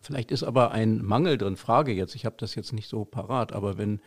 [0.00, 3.52] Vielleicht ist aber ein Mangel drin, Frage jetzt, ich habe das jetzt nicht so parat,
[3.52, 4.00] aber wenn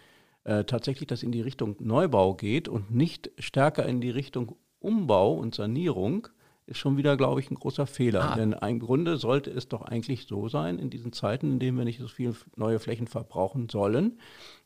[0.43, 5.33] äh, tatsächlich das in die Richtung Neubau geht und nicht stärker in die Richtung Umbau
[5.33, 6.27] und Sanierung,
[6.65, 8.31] ist schon wieder, glaube ich, ein großer Fehler.
[8.31, 8.35] Ah.
[8.35, 11.85] Denn im Grunde sollte es doch eigentlich so sein, in diesen Zeiten, in denen wir
[11.85, 14.19] nicht so viele neue Flächen verbrauchen sollen,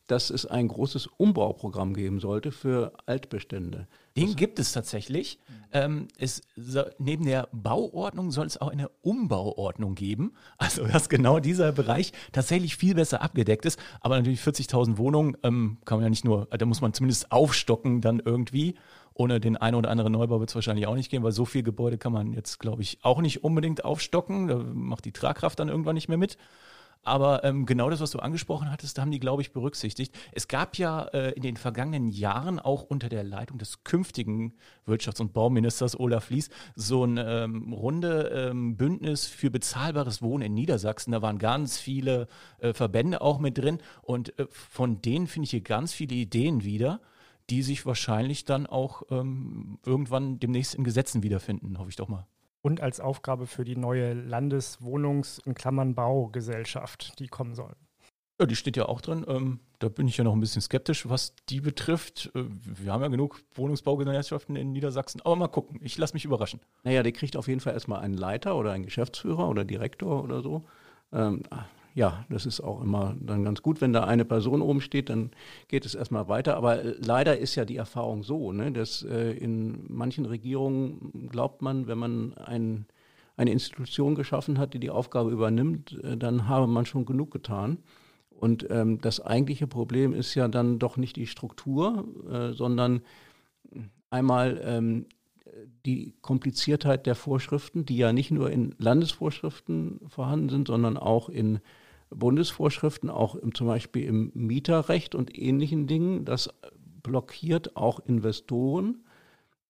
[0.07, 3.87] dass es ein großes Umbauprogramm geben sollte für Altbestände.
[4.15, 5.39] Den das gibt es tatsächlich.
[5.71, 6.41] Ähm, es,
[6.99, 10.33] neben der Bauordnung soll es auch eine Umbauordnung geben.
[10.57, 13.79] Also dass genau dieser Bereich tatsächlich viel besser abgedeckt ist.
[13.99, 18.01] Aber natürlich 40.000 Wohnungen ähm, kann man ja nicht nur, da muss man zumindest aufstocken
[18.01, 18.75] dann irgendwie.
[19.15, 21.63] Ohne den einen oder anderen Neubau wird es wahrscheinlich auch nicht gehen, weil so viel
[21.63, 24.47] Gebäude kann man jetzt, glaube ich, auch nicht unbedingt aufstocken.
[24.47, 26.37] Da macht die Tragkraft dann irgendwann nicht mehr mit.
[27.05, 30.13] Aber ähm, genau das, was du angesprochen hattest, haben die, glaube ich, berücksichtigt.
[30.31, 34.55] Es gab ja äh, in den vergangenen Jahren auch unter der Leitung des künftigen
[34.87, 40.53] Wirtschafts- und Bauministers Olaf Lies so ein ähm, runde ähm, Bündnis für bezahlbares Wohnen in
[40.55, 41.11] Niedersachsen.
[41.11, 45.51] Da waren ganz viele äh, Verbände auch mit drin und äh, von denen finde ich
[45.51, 46.99] hier ganz viele Ideen wieder
[47.51, 52.25] die sich wahrscheinlich dann auch ähm, irgendwann demnächst in Gesetzen wiederfinden, hoffe ich doch mal
[52.65, 57.75] und als Aufgabe für die neue Landeswohnungs- in Klammern Baugesellschaft, die kommen soll.
[58.39, 59.23] Ja, die steht ja auch drin.
[59.27, 62.31] Ähm, da bin ich ja noch ein bisschen skeptisch, was die betrifft.
[62.33, 65.79] Äh, wir haben ja genug Wohnungsbaugesellschaften in Niedersachsen, aber mal gucken.
[65.83, 66.59] Ich lasse mich überraschen.
[66.83, 70.41] Naja, die kriegt auf jeden Fall erstmal einen Leiter oder einen Geschäftsführer oder Direktor oder
[70.41, 70.65] so.
[71.13, 71.43] Ähm,
[71.95, 75.31] ja, das ist auch immer dann ganz gut, wenn da eine Person oben steht, dann
[75.69, 76.57] geht es erstmal weiter.
[76.57, 81.61] Aber äh, leider ist ja die Erfahrung so, ne, dass äh, in manchen Regierungen glaubt
[81.61, 82.85] man, wenn man ein,
[83.37, 87.77] eine Institution geschaffen hat, die die Aufgabe übernimmt, äh, dann habe man schon genug getan.
[88.29, 93.03] Und ähm, das eigentliche Problem ist ja dann doch nicht die Struktur, äh, sondern
[94.09, 95.05] einmal ähm,
[95.85, 101.61] die Kompliziertheit der Vorschriften, die ja nicht nur in Landesvorschriften vorhanden sind, sondern auch in
[102.09, 106.25] Bundesvorschriften, auch im, zum Beispiel im Mieterrecht und ähnlichen Dingen.
[106.25, 106.49] Das
[107.03, 109.03] blockiert auch Investoren.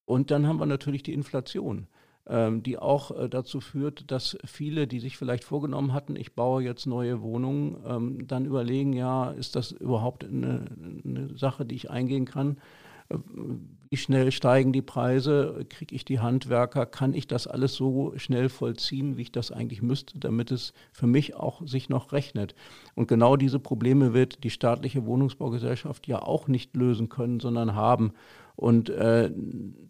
[0.05, 1.87] Und dann haben wir natürlich die Inflation.
[2.27, 6.63] ähm, die auch äh, dazu führt, dass viele, die sich vielleicht vorgenommen hatten, ich baue
[6.63, 10.65] jetzt neue Wohnungen, ähm, dann überlegen, ja, ist das überhaupt eine,
[11.03, 12.57] eine Sache, die ich eingehen kann?
[13.09, 15.65] Wie schnell steigen die Preise?
[15.69, 16.85] Kriege ich die Handwerker?
[16.85, 21.07] Kann ich das alles so schnell vollziehen, wie ich das eigentlich müsste, damit es für
[21.07, 22.55] mich auch sich noch rechnet?
[22.95, 28.13] Und genau diese Probleme wird die staatliche Wohnungsbaugesellschaft ja auch nicht lösen können, sondern haben.
[28.55, 29.31] Und äh,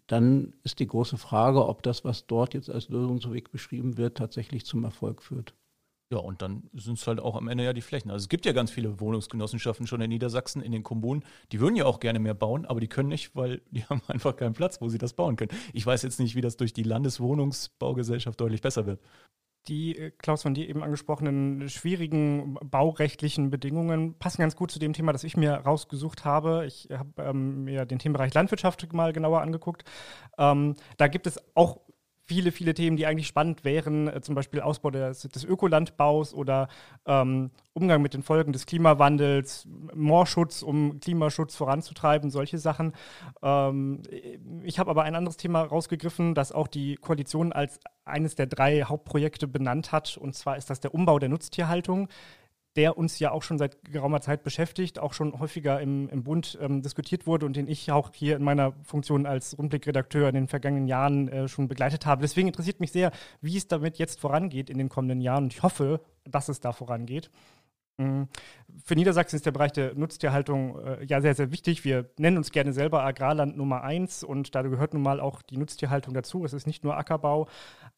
[0.06, 4.66] dann ist die große Frage, ob das, was dort jetzt als Lösungsweg beschrieben wird, tatsächlich
[4.66, 5.54] zum Erfolg führt.
[6.12, 8.12] Ja, und dann sind es halt auch am Ende ja die Flächen.
[8.12, 11.24] Also es gibt ja ganz viele Wohnungsgenossenschaften schon in Niedersachsen, in den Kommunen.
[11.50, 14.36] Die würden ja auch gerne mehr bauen, aber die können nicht, weil die haben einfach
[14.36, 15.50] keinen Platz, wo sie das bauen können.
[15.72, 19.00] Ich weiß jetzt nicht, wie das durch die Landeswohnungsbaugesellschaft deutlich besser wird.
[19.66, 24.92] Die, äh, Klaus, von dir eben angesprochenen schwierigen baurechtlichen Bedingungen passen ganz gut zu dem
[24.92, 26.66] Thema, das ich mir rausgesucht habe.
[26.66, 29.82] Ich habe ähm, mir den Themenbereich Landwirtschaft mal genauer angeguckt.
[30.38, 31.80] Ähm, da gibt es auch
[32.26, 36.68] viele, viele Themen, die eigentlich spannend wären, äh, zum Beispiel Ausbau des, des Ökolandbaus oder
[37.06, 42.92] ähm, Umgang mit den Folgen des Klimawandels, Moorschutz, um Klimaschutz voranzutreiben, solche Sachen.
[43.42, 44.02] Ähm,
[44.62, 48.82] ich habe aber ein anderes Thema rausgegriffen, das auch die Koalition als eines der drei
[48.82, 52.08] Hauptprojekte benannt hat, und zwar ist das der Umbau der Nutztierhaltung
[52.76, 56.58] der uns ja auch schon seit geraumer Zeit beschäftigt, auch schon häufiger im, im Bund
[56.60, 60.48] ähm, diskutiert wurde und den ich auch hier in meiner Funktion als Rundblickredakteur in den
[60.48, 62.22] vergangenen Jahren äh, schon begleitet habe.
[62.22, 63.10] Deswegen interessiert mich sehr,
[63.40, 66.72] wie es damit jetzt vorangeht in den kommenden Jahren und ich hoffe, dass es da
[66.72, 67.30] vorangeht.
[67.98, 68.28] Mhm.
[68.84, 71.84] Für Niedersachsen ist der Bereich der Nutztierhaltung äh, ja sehr, sehr wichtig.
[71.84, 75.56] Wir nennen uns gerne selber Agrarland Nummer eins und da gehört nun mal auch die
[75.56, 76.44] Nutztierhaltung dazu.
[76.44, 77.48] Es ist nicht nur Ackerbau,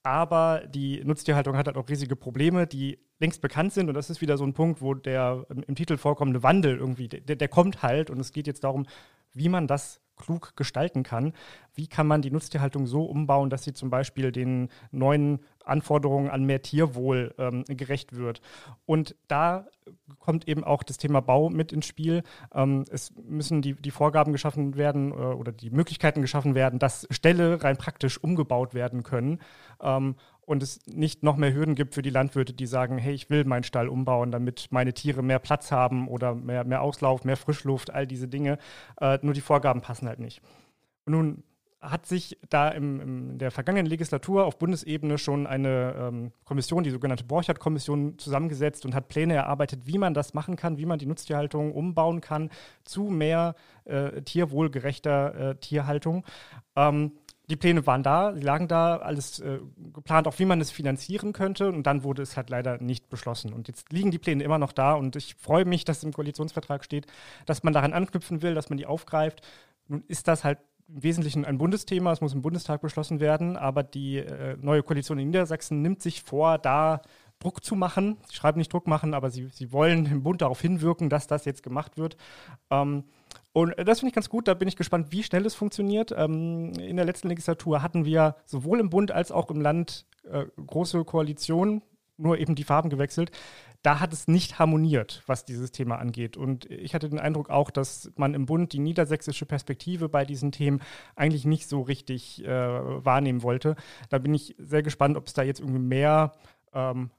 [0.04, 4.20] aber die Nutztierhaltung hat halt auch riesige Probleme, die längst bekannt sind und das ist
[4.20, 8.08] wieder so ein Punkt, wo der im Titel vorkommende Wandel irgendwie, der, der kommt halt
[8.10, 8.86] und es geht jetzt darum,
[9.32, 11.32] wie man das klug gestalten kann.
[11.74, 16.44] Wie kann man die Nutztierhaltung so umbauen, dass sie zum Beispiel den neuen Anforderungen an
[16.44, 18.40] mehr Tierwohl ähm, gerecht wird?
[18.86, 19.66] Und da
[20.18, 22.22] kommt eben auch das Thema Bau mit ins Spiel.
[22.54, 27.06] Ähm, es müssen die, die Vorgaben geschaffen werden äh, oder die Möglichkeiten geschaffen werden, dass
[27.10, 29.40] Ställe rein praktisch umgebaut werden können.
[29.80, 33.28] Ähm, und es nicht noch mehr Hürden gibt für die Landwirte, die sagen, hey, ich
[33.28, 37.36] will meinen Stall umbauen, damit meine Tiere mehr Platz haben oder mehr, mehr Auslauf, mehr
[37.36, 38.58] Frischluft, all diese Dinge.
[38.98, 40.40] Äh, nur die Vorgaben passen halt nicht.
[41.04, 41.42] Und nun
[41.80, 46.90] hat sich da im, in der vergangenen Legislatur auf Bundesebene schon eine ähm, Kommission, die
[46.90, 51.06] sogenannte Borchardt-Kommission, zusammengesetzt und hat Pläne erarbeitet, wie man das machen kann, wie man die
[51.06, 52.50] Nutztierhaltung umbauen kann
[52.84, 56.24] zu mehr äh, tierwohlgerechter äh, Tierhaltung.
[56.74, 57.12] Ähm,
[57.48, 59.60] die Pläne waren da, sie lagen da, alles äh,
[59.94, 61.68] geplant, auch wie man es finanzieren könnte.
[61.68, 63.54] Und dann wurde es halt leider nicht beschlossen.
[63.54, 64.92] Und jetzt liegen die Pläne immer noch da.
[64.94, 67.06] Und ich freue mich, dass im Koalitionsvertrag steht,
[67.46, 69.40] dass man daran anknüpfen will, dass man die aufgreift.
[69.86, 70.58] Nun ist das halt
[70.88, 75.18] im Wesentlichen ein Bundesthema, es muss im Bundestag beschlossen werden, aber die äh, neue Koalition
[75.18, 77.02] in Niedersachsen nimmt sich vor, da
[77.40, 78.16] Druck zu machen.
[78.28, 81.44] Sie schreiben nicht Druck machen, aber sie, sie wollen im Bund darauf hinwirken, dass das
[81.44, 82.16] jetzt gemacht wird.
[82.70, 83.04] Ähm,
[83.52, 84.48] und das finde ich ganz gut.
[84.48, 86.12] Da bin ich gespannt, wie schnell es funktioniert.
[86.16, 90.46] Ähm, in der letzten Legislatur hatten wir sowohl im Bund als auch im Land äh,
[90.64, 91.82] große Koalitionen,
[92.16, 93.30] nur eben die Farben gewechselt.
[93.82, 96.36] Da hat es nicht harmoniert, was dieses Thema angeht.
[96.36, 100.50] Und ich hatte den Eindruck auch, dass man im Bund die niedersächsische Perspektive bei diesen
[100.50, 100.80] Themen
[101.14, 103.76] eigentlich nicht so richtig äh, wahrnehmen wollte.
[104.08, 106.32] Da bin ich sehr gespannt, ob es da jetzt irgendwie mehr
[106.74, 107.10] ähm,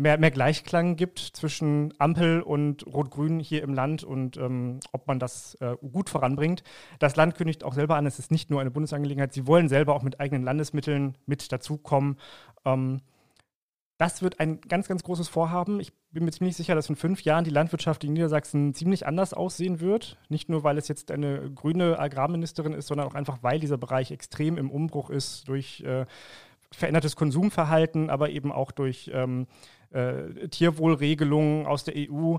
[0.00, 5.18] mehr, mehr Gleichklang gibt zwischen Ampel und Rot-Grün hier im Land und ähm, ob man
[5.18, 6.62] das äh, gut voranbringt.
[6.98, 9.94] Das Land kündigt auch selber an, es ist nicht nur eine Bundesangelegenheit, sie wollen selber
[9.94, 12.16] auch mit eigenen Landesmitteln mit dazukommen.
[12.64, 13.00] Ähm,
[13.98, 15.80] das wird ein ganz, ganz großes Vorhaben.
[15.80, 19.34] Ich bin mir ziemlich sicher, dass in fünf Jahren die Landwirtschaft in Niedersachsen ziemlich anders
[19.34, 20.16] aussehen wird.
[20.28, 24.12] Nicht nur, weil es jetzt eine grüne Agrarministerin ist, sondern auch einfach, weil dieser Bereich
[24.12, 26.06] extrem im Umbruch ist durch äh,
[26.70, 29.48] verändertes Konsumverhalten, aber eben auch durch ähm,
[29.90, 32.36] äh, Tierwohlregelungen aus der EU.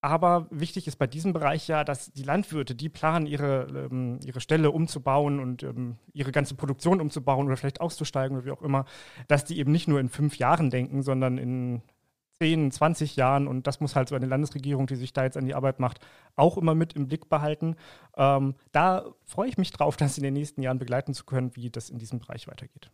[0.00, 4.40] Aber wichtig ist bei diesem Bereich ja, dass die Landwirte, die planen, ihre, ähm, ihre
[4.40, 8.84] Stelle umzubauen und ähm, ihre ganze Produktion umzubauen oder vielleicht auszusteigen oder wie auch immer,
[9.26, 11.82] dass die eben nicht nur in fünf Jahren denken, sondern in
[12.40, 13.48] 10, 20 Jahren.
[13.48, 15.98] Und das muss halt so eine Landesregierung, die sich da jetzt an die Arbeit macht,
[16.36, 17.74] auch immer mit im Blick behalten.
[18.16, 21.70] Ähm, da freue ich mich drauf, das in den nächsten Jahren begleiten zu können, wie
[21.70, 22.90] das in diesem Bereich weitergeht.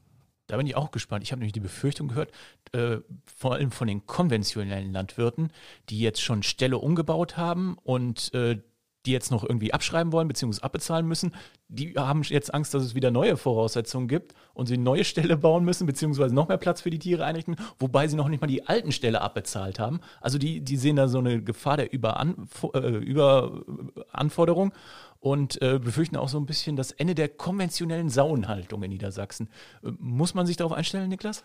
[0.46, 1.24] Da bin ich auch gespannt.
[1.24, 2.30] Ich habe nämlich die Befürchtung gehört,
[2.72, 5.50] äh, vor allem von den konventionellen Landwirten,
[5.88, 8.60] die jetzt schon Ställe umgebaut haben und äh,
[9.06, 10.62] die jetzt noch irgendwie abschreiben wollen bzw.
[10.62, 11.34] abbezahlen müssen,
[11.68, 15.64] die haben jetzt Angst, dass es wieder neue Voraussetzungen gibt und sie neue Ställe bauen
[15.64, 16.28] müssen bzw.
[16.28, 19.20] noch mehr Platz für die Tiere einrichten, wobei sie noch nicht mal die alten Ställe
[19.20, 20.00] abbezahlt haben.
[20.20, 24.72] Also die, die sehen da so eine Gefahr der Überan äh, Überanforderung
[25.24, 29.48] und äh, befürchten auch so ein bisschen das Ende der konventionellen Sauenhaltung in Niedersachsen.
[29.82, 31.44] Äh, muss man sich darauf einstellen, Niklas?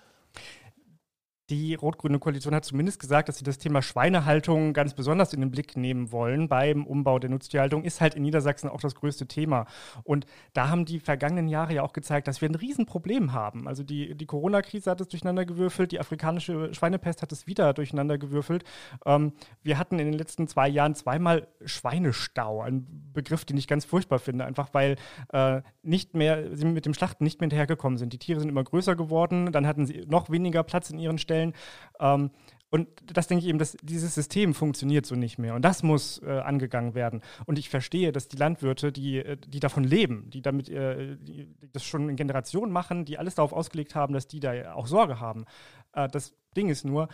[1.49, 5.49] Die rot-grüne Koalition hat zumindest gesagt, dass sie das Thema Schweinehaltung ganz besonders in den
[5.49, 7.83] Blick nehmen wollen beim Umbau der Nutztierhaltung.
[7.83, 9.65] Ist halt in Niedersachsen auch das größte Thema.
[10.03, 13.67] Und da haben die vergangenen Jahre ja auch gezeigt, dass wir ein Riesenproblem haben.
[13.67, 18.63] Also die, die Corona-Krise hat es durcheinandergewürfelt, die afrikanische Schweinepest hat es wieder durcheinandergewürfelt.
[19.05, 19.33] Ähm,
[19.63, 24.19] wir hatten in den letzten zwei Jahren zweimal Schweinestau, ein Begriff, den ich ganz furchtbar
[24.19, 24.97] finde, einfach weil
[25.33, 28.13] äh, nicht mehr, sie mit dem Schlachten nicht mehr hinterhergekommen sind.
[28.13, 31.38] Die Tiere sind immer größer geworden, dann hatten sie noch weniger Platz in ihren Stellen
[31.39, 31.53] stellen.
[31.99, 32.31] Ähm,
[32.71, 35.55] und das denke ich eben, dass dieses System funktioniert so nicht mehr.
[35.55, 37.21] Und das muss äh, angegangen werden.
[37.47, 41.55] Und ich verstehe, dass die Landwirte, die, äh, die davon leben, die damit äh, die
[41.73, 45.19] das schon in Generationen machen, die alles darauf ausgelegt haben, dass die da auch Sorge
[45.19, 45.45] haben.
[45.93, 47.07] Äh, das Ding ist nur,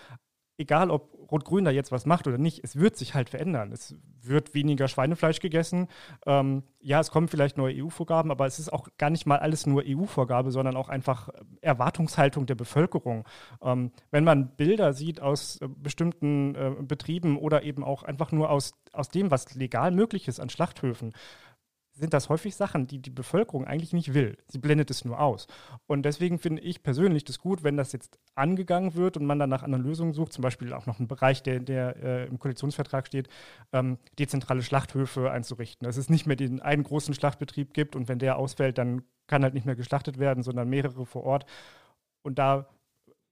[0.57, 3.71] egal ob Rot-Grün da jetzt was macht oder nicht, es wird sich halt verändern.
[3.71, 5.87] Es wird weniger Schweinefleisch gegessen.
[6.25, 9.65] Ähm, ja, es kommen vielleicht neue EU-Vorgaben, aber es ist auch gar nicht mal alles
[9.65, 11.29] nur EU-Vorgabe, sondern auch einfach
[11.61, 13.27] Erwartungshaltung der Bevölkerung.
[13.61, 18.49] Ähm, wenn man Bilder sieht aus äh, bestimmten äh, Betrieben oder eben auch einfach nur
[18.49, 21.13] aus, aus dem, was legal möglich ist an Schlachthöfen,
[21.95, 24.37] sind das häufig Sachen, die die Bevölkerung eigentlich nicht will.
[24.47, 25.47] Sie blendet es nur aus.
[25.87, 29.49] Und deswegen finde ich persönlich das gut, wenn das jetzt angegangen wird und man dann
[29.49, 33.07] nach anderen Lösungen sucht, zum Beispiel auch noch einen Bereich, der, der äh, im Koalitionsvertrag
[33.07, 33.29] steht,
[33.71, 35.85] ähm, dezentrale Schlachthöfe einzurichten.
[35.85, 39.43] Dass es nicht mehr den einen großen Schlachtbetrieb gibt und wenn der ausfällt, dann kann
[39.43, 41.45] halt nicht mehr geschlachtet werden, sondern mehrere vor Ort.
[42.23, 42.67] Und da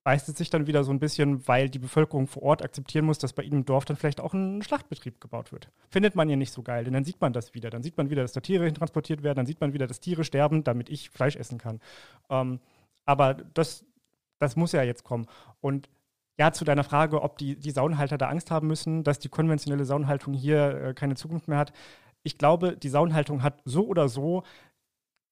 [0.04, 3.34] beißt sich dann wieder so ein bisschen, weil die Bevölkerung vor Ort akzeptieren muss, dass
[3.34, 5.70] bei ihnen im Dorf dann vielleicht auch ein Schlachtbetrieb gebaut wird.
[5.90, 7.70] Findet man ja nicht so geil, denn dann sieht man das wieder.
[7.70, 10.24] Dann sieht man wieder, dass da Tiere hintransportiert werden, dann sieht man wieder, dass Tiere
[10.26, 11.80] sterben, damit ich Fleisch essen kann.
[12.30, 12.60] Ähm,
[13.06, 13.86] aber das,
[14.40, 15.26] das muss ja jetzt kommen.
[15.62, 15.90] Und
[16.38, 19.86] ja, zu deiner Frage, ob die, die Saunhalter da Angst haben müssen, dass die konventionelle
[19.86, 21.72] Saunhaltung hier äh, keine Zukunft mehr hat.
[22.24, 24.44] Ich glaube, die Saunhaltung hat so oder so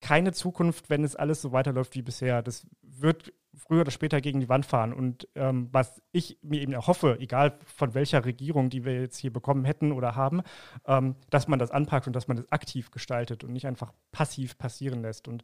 [0.00, 2.42] keine Zukunft, wenn es alles so weiterläuft wie bisher.
[2.42, 4.92] Das wird früher oder später gegen die Wand fahren.
[4.92, 9.32] Und ähm, was ich mir eben erhoffe, egal von welcher Regierung, die wir jetzt hier
[9.32, 10.42] bekommen hätten oder haben,
[10.86, 14.56] ähm, dass man das anpackt und dass man das aktiv gestaltet und nicht einfach passiv
[14.56, 15.28] passieren lässt.
[15.28, 15.42] Und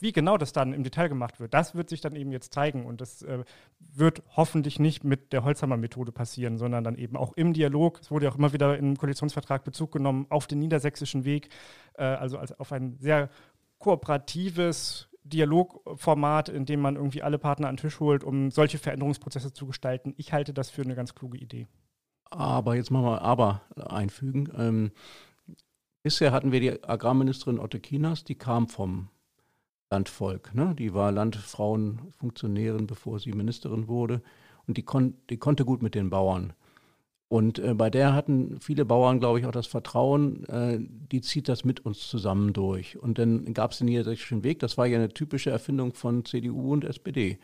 [0.00, 2.84] wie genau das dann im Detail gemacht wird, das wird sich dann eben jetzt zeigen.
[2.84, 3.44] Und das äh,
[3.78, 8.00] wird hoffentlich nicht mit der Holzhammer-Methode passieren, sondern dann eben auch im Dialog.
[8.00, 11.48] Es wurde ja auch immer wieder im Koalitionsvertrag Bezug genommen auf den niedersächsischen Weg,
[11.94, 13.30] äh, also als auf ein sehr
[13.78, 19.52] kooperatives Dialogformat, in dem man irgendwie alle Partner an den Tisch holt, um solche Veränderungsprozesse
[19.52, 20.14] zu gestalten.
[20.16, 21.66] Ich halte das für eine ganz kluge Idee.
[22.30, 24.50] Aber jetzt machen wir aber einfügen.
[24.56, 24.92] Ähm,
[26.02, 29.08] bisher hatten wir die Agrarministerin Otte Kinas, die kam vom
[29.90, 30.54] Landvolk.
[30.54, 30.74] Ne?
[30.74, 34.22] Die war Landfrauenfunktionärin, bevor sie Ministerin wurde.
[34.66, 36.52] Und die, kon die konnte gut mit den Bauern.
[37.34, 41.48] Und äh, bei der hatten viele Bauern, glaube ich, auch das Vertrauen, äh, die zieht
[41.48, 42.96] das mit uns zusammen durch.
[42.96, 46.72] Und dann gab es den niedersächsischen Weg, das war ja eine typische Erfindung von CDU
[46.72, 47.40] und SPD.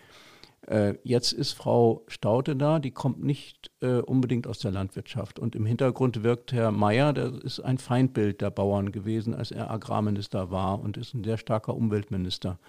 [0.69, 5.41] Äh, jetzt ist Frau Staute da, die kommt nicht äh, unbedingt aus der Landwirtschaft.
[5.41, 9.73] Und im Hintergrund wirkt Herr Mayer, der ist ein Feindbild der Bauern gewesen, als er
[9.73, 12.61] Agrarminister war und ist ein sehr starker Umweltminister.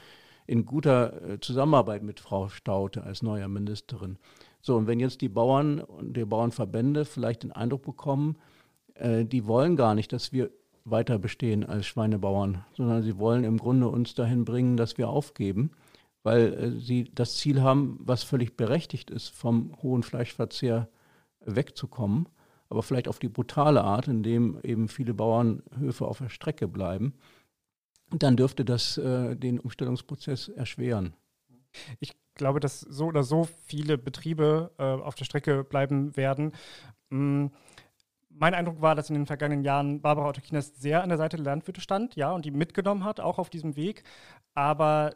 [0.48, 4.18] In guter äh, Zusammenarbeit mit Frau Staute als neuer Ministerin.
[4.62, 8.38] So, und wenn jetzt die Bauern und die Bauernverbände vielleicht den Eindruck bekommen,
[8.96, 10.52] äh, die wollen gar nicht, dass wir
[10.84, 15.72] weiter bestehen als Schweinebauern, sondern sie wollen im Grunde uns dahin bringen, dass wir aufgeben,
[16.24, 20.90] weil äh, sie das Ziel haben, was völlig berechtigt ist, vom hohen Fleischverzehr
[21.40, 22.30] wegzukommen,
[22.70, 27.14] aber vielleicht auf die brutale Art, indem eben viele Bauernhöfe auf der Strecke bleiben,
[28.12, 31.14] dann dürfte das äh, den Umstellungsprozess erschweren.
[32.00, 36.54] Ich glaube, dass so oder so viele Betriebe äh, auf der Strecke bleiben werden.
[37.10, 37.48] Mm,
[38.30, 41.46] mein Eindruck war, dass in den vergangenen Jahren Barbara Otto-Kinas sehr an der Seite der
[41.46, 44.04] Landwirte stand, ja, und die mitgenommen hat, auch auf diesem Weg,
[44.56, 45.14] aber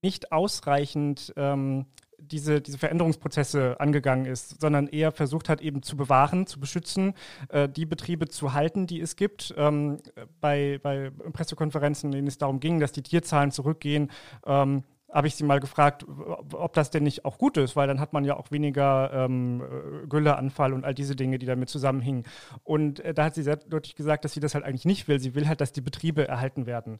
[0.00, 1.84] nicht ausreichend ähm,
[2.16, 7.12] diese, diese Veränderungsprozesse angegangen ist, sondern eher versucht hat, eben zu bewahren, zu beschützen,
[7.50, 9.54] äh, die Betriebe zu halten, die es gibt.
[9.58, 9.98] Ähm,
[10.40, 14.10] bei, bei Pressekonferenzen, in denen es darum ging, dass die Tierzahlen zurückgehen,
[14.46, 16.04] ähm, habe ich sie mal gefragt,
[16.52, 19.62] ob das denn nicht auch gut ist, weil dann hat man ja auch weniger ähm,
[20.08, 22.24] Gülleanfall und all diese Dinge, die damit zusammenhingen.
[22.62, 25.18] Und äh, da hat sie sehr deutlich gesagt, dass sie das halt eigentlich nicht will.
[25.18, 26.98] Sie will halt, dass die Betriebe erhalten werden.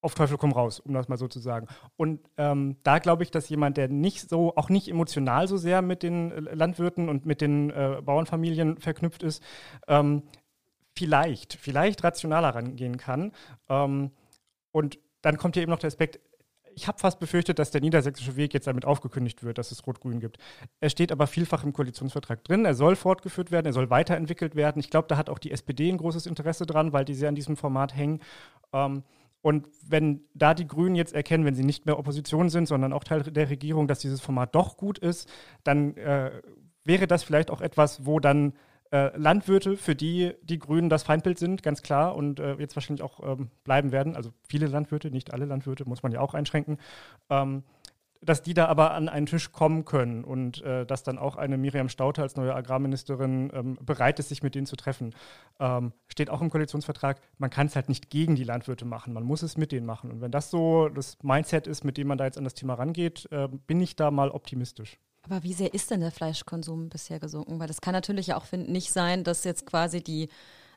[0.00, 1.66] Auf Teufel komm raus, um das mal so zu sagen.
[1.96, 5.82] Und ähm, da glaube ich, dass jemand, der nicht so, auch nicht emotional so sehr
[5.82, 9.42] mit den Landwirten und mit den äh, Bauernfamilien verknüpft ist,
[9.88, 10.22] ähm,
[10.94, 13.32] vielleicht, vielleicht rationaler rangehen kann.
[13.68, 14.10] Ähm,
[14.72, 16.20] und dann kommt hier eben noch der Aspekt,
[16.78, 20.20] ich habe fast befürchtet, dass der niedersächsische Weg jetzt damit aufgekündigt wird, dass es Rot-Grün
[20.20, 20.38] gibt.
[20.78, 22.64] Er steht aber vielfach im Koalitionsvertrag drin.
[22.64, 24.78] Er soll fortgeführt werden, er soll weiterentwickelt werden.
[24.78, 27.34] Ich glaube, da hat auch die SPD ein großes Interesse dran, weil die sehr an
[27.34, 28.20] diesem Format hängen.
[28.72, 29.02] Ähm,
[29.42, 33.02] und wenn da die Grünen jetzt erkennen, wenn sie nicht mehr Opposition sind, sondern auch
[33.02, 35.28] Teil der Regierung, dass dieses Format doch gut ist,
[35.64, 36.30] dann äh,
[36.84, 38.52] wäre das vielleicht auch etwas, wo dann
[38.90, 43.02] äh, Landwirte, für die die Grünen das Feindbild sind, ganz klar und äh, jetzt wahrscheinlich
[43.02, 46.78] auch ähm, bleiben werden, also viele Landwirte, nicht alle Landwirte, muss man ja auch einschränken,
[47.30, 47.64] ähm,
[48.20, 51.56] dass die da aber an einen Tisch kommen können und äh, dass dann auch eine
[51.56, 55.14] Miriam Staute als neue Agrarministerin ähm, bereit ist, sich mit denen zu treffen.
[55.60, 59.22] Ähm, steht auch im Koalitionsvertrag, man kann es halt nicht gegen die Landwirte machen, man
[59.22, 60.10] muss es mit denen machen.
[60.10, 62.74] Und wenn das so das Mindset ist, mit dem man da jetzt an das Thema
[62.74, 64.98] rangeht, äh, bin ich da mal optimistisch.
[65.22, 67.58] Aber wie sehr ist denn der Fleischkonsum bisher gesunken?
[67.58, 70.28] Weil das kann natürlich ja auch nicht sein, dass jetzt quasi die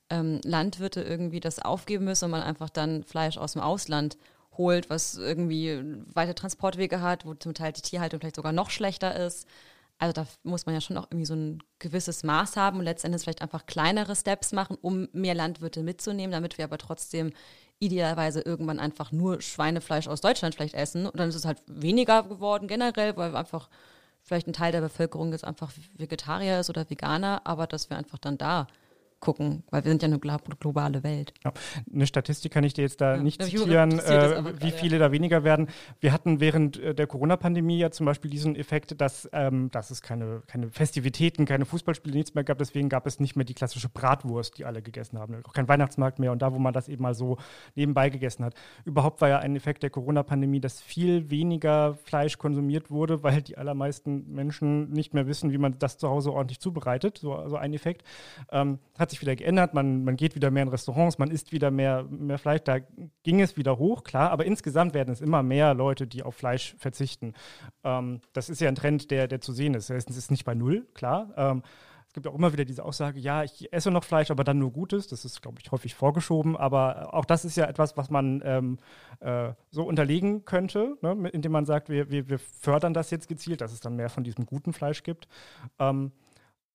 [0.09, 4.17] ähm, Landwirte irgendwie das aufgeben müssen und man einfach dann Fleisch aus dem Ausland
[4.57, 5.81] holt, was irgendwie
[6.13, 9.47] weite Transportwege hat, wo zum Teil die Tierhaltung vielleicht sogar noch schlechter ist.
[9.97, 13.21] Also da muss man ja schon auch irgendwie so ein gewisses Maß haben und letztendlich
[13.21, 17.31] vielleicht einfach kleinere Steps machen, um mehr Landwirte mitzunehmen, damit wir aber trotzdem
[17.79, 21.05] idealerweise irgendwann einfach nur Schweinefleisch aus Deutschland vielleicht essen.
[21.05, 23.69] Und dann ist es halt weniger geworden generell, weil einfach
[24.23, 28.17] vielleicht ein Teil der Bevölkerung jetzt einfach Vegetarier ist oder Veganer, aber dass wir einfach
[28.17, 28.67] dann da
[29.21, 31.33] gucken, weil wir sind ja eine globale Welt.
[31.45, 31.53] Ja,
[31.93, 35.43] eine Statistik kann ich dir jetzt da ja, nicht zitieren, äh, wie viele da weniger
[35.43, 35.67] werden.
[35.99, 40.01] Wir hatten während äh, der Corona-Pandemie ja zum Beispiel diesen Effekt, dass, ähm, dass es
[40.01, 42.57] keine, keine Festivitäten, keine Fußballspiele, nichts mehr gab.
[42.57, 45.41] Deswegen gab es nicht mehr die klassische Bratwurst, die alle gegessen haben.
[45.45, 46.31] Auch kein Weihnachtsmarkt mehr.
[46.31, 47.37] Und da, wo man das eben mal so
[47.75, 48.55] nebenbei gegessen hat.
[48.85, 53.57] Überhaupt war ja ein Effekt der Corona-Pandemie, dass viel weniger Fleisch konsumiert wurde, weil die
[53.57, 57.19] allermeisten Menschen nicht mehr wissen, wie man das zu Hause ordentlich zubereitet.
[57.19, 58.03] So, so ein Effekt.
[58.51, 61.71] Ähm, hat sich wieder geändert, man, man geht wieder mehr in Restaurants, man isst wieder
[61.71, 62.79] mehr, mehr Fleisch, da
[63.23, 66.75] ging es wieder hoch, klar, aber insgesamt werden es immer mehr Leute, die auf Fleisch
[66.79, 67.33] verzichten.
[67.83, 69.89] Ähm, das ist ja ein Trend, der, der zu sehen ist.
[69.89, 71.33] Es ist nicht bei null, klar.
[71.37, 71.63] Ähm,
[72.11, 74.73] es gibt auch immer wieder diese Aussage, ja, ich esse noch Fleisch, aber dann nur
[74.73, 75.07] Gutes.
[75.07, 76.57] Das ist, glaube ich, häufig vorgeschoben.
[76.57, 78.79] Aber auch das ist ja etwas, was man ähm,
[79.21, 81.29] äh, so unterlegen könnte, ne?
[81.31, 84.25] indem man sagt, wir, wir, wir, fördern das jetzt gezielt, dass es dann mehr von
[84.25, 85.29] diesem guten Fleisch gibt.
[85.79, 86.11] Ähm,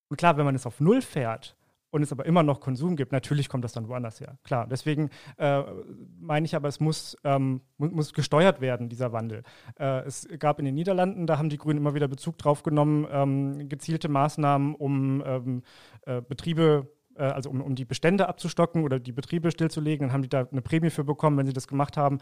[0.09, 1.55] und klar, wenn man es auf Null fährt,
[1.91, 4.39] und es aber immer noch Konsum gibt, natürlich kommt das dann woanders her.
[4.45, 5.63] Klar, deswegen äh,
[6.19, 9.43] meine ich aber, es muss, ähm, muss gesteuert werden, dieser Wandel.
[9.79, 13.07] Äh, es gab in den Niederlanden, da haben die Grünen immer wieder Bezug drauf genommen,
[13.11, 15.63] ähm, gezielte Maßnahmen, um ähm,
[16.03, 20.23] äh, Betriebe äh, also um, um, die Bestände abzustocken oder die Betriebe stillzulegen, dann haben
[20.23, 22.19] die da eine Prämie für bekommen, wenn sie das gemacht haben.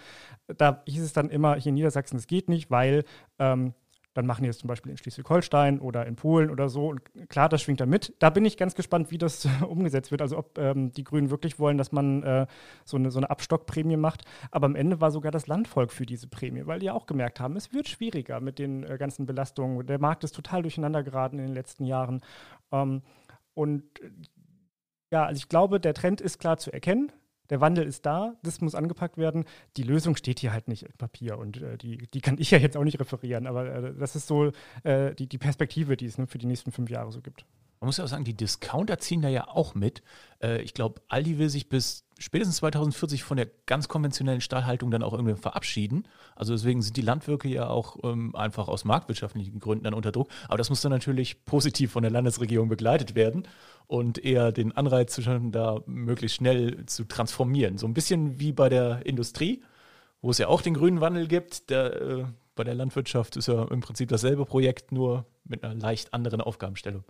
[0.47, 3.05] Da hieß es dann immer hier in Niedersachsen, es geht nicht, weil
[3.39, 3.75] ähm,
[4.15, 6.89] dann machen die es zum Beispiel in Schleswig-Holstein oder in Polen oder so.
[6.89, 8.15] Und klar, das schwingt da mit.
[8.21, 10.23] Da bin ich ganz gespannt, wie das umgesetzt wird.
[10.23, 12.47] Also ob ähm, die Grünen wirklich wollen, dass man äh,
[12.85, 14.25] so, eine, so eine Abstockprämie macht.
[14.53, 17.57] Aber am Ende war sogar das Landvolk für diese Prämie, weil die auch gemerkt haben,
[17.57, 19.85] es wird schwieriger mit den äh, ganzen Belastungen.
[19.87, 22.21] Der Markt ist total durcheinander geraten in den letzten Jahren.
[22.71, 23.03] Ähm,
[23.55, 23.85] und
[25.11, 27.13] ja, also ich glaube, der Trend ist klar zu erkennen.
[27.51, 29.45] Der Wandel ist da, das muss angepackt werden.
[29.77, 32.59] Die Lösung steht hier halt nicht im Papier und äh, die, die kann ich ja
[32.59, 36.19] jetzt auch nicht referieren, aber äh, das ist so äh, die, die Perspektive, die es
[36.19, 37.45] ne, für die nächsten fünf Jahre so gibt.
[37.81, 40.03] Man muss ja auch sagen, die Discounter ziehen da ja auch mit.
[40.43, 45.03] Äh, ich glaube, Aldi will sich bis spätestens 2040 von der ganz konventionellen Stallhaltung dann
[45.03, 46.07] auch irgendwie verabschieden.
[46.37, 50.29] Also deswegen sind die Landwirte ja auch ähm, einfach aus marktwirtschaftlichen Gründen dann unter Druck.
[50.49, 53.49] Aber das muss dann natürlich positiv von der Landesregierung begleitet werden
[53.87, 57.79] und eher den Anreiz zu schaffen, da möglichst schnell zu transformieren.
[57.79, 59.63] So ein bisschen wie bei der Industrie,
[60.23, 61.71] wo es ja auch den grünen Wandel gibt.
[61.71, 66.15] Der, äh, bei der Landwirtschaft ist ja im Prinzip dasselbe Projekt, nur mit einer leicht
[66.15, 67.05] anderen Aufgabenstellung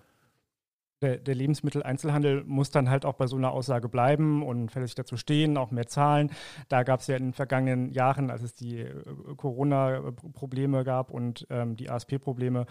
[1.05, 5.17] der, der, Lebensmitteleinzelhandel muss dann halt auch bei so einer Aussage bleiben und fällig dazu
[5.17, 6.31] stehen, auch mehr zahlen.
[6.69, 8.95] Da gab es ja in den vergangenen Jahren, als es die äh,
[9.37, 12.67] Corona-Probleme gab und ähm, die ASP-Probleme,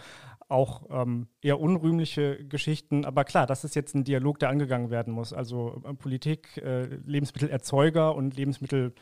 [0.49, 3.05] auch ähm, eher unrühmliche Geschichten.
[3.05, 5.31] Aber klar, das ist jetzt ein Dialog, der angegangen werden muss.
[5.31, 8.93] Also äh, Politik, äh, Lebensmittelerzeuger und Lebensmittel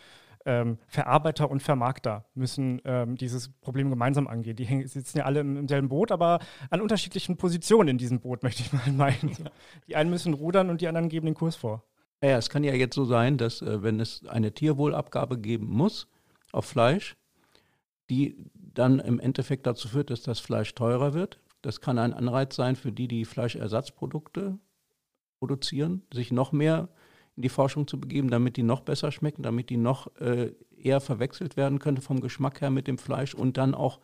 [0.45, 4.55] ähm, Verarbeiter und Vermarkter müssen ähm, dieses Problem gemeinsam angehen.
[4.55, 6.39] Die hängen, sitzen ja alle im, im, selben Boot, aber
[6.69, 9.29] an unterschiedlichen Positionen in diesem Boot, möchte ich mal meinen.
[9.31, 9.51] Ja.
[9.87, 11.83] Die einen müssen rudern und die anderen geben den Kurs vor.
[12.23, 16.07] Ja, es kann ja jetzt so sein, dass äh, wenn es eine Tierwohlabgabe geben muss
[16.51, 17.15] auf Fleisch,
[18.09, 21.39] die dann im Endeffekt dazu führt, dass das Fleisch teurer wird.
[21.61, 24.59] Das kann ein Anreiz sein für die, die Fleischersatzprodukte
[25.39, 26.89] produzieren, sich noch mehr
[27.41, 31.01] in die Forschung zu begeben, damit die noch besser schmecken, damit die noch äh, eher
[31.01, 33.99] verwechselt werden könnte vom Geschmack her mit dem Fleisch und dann auch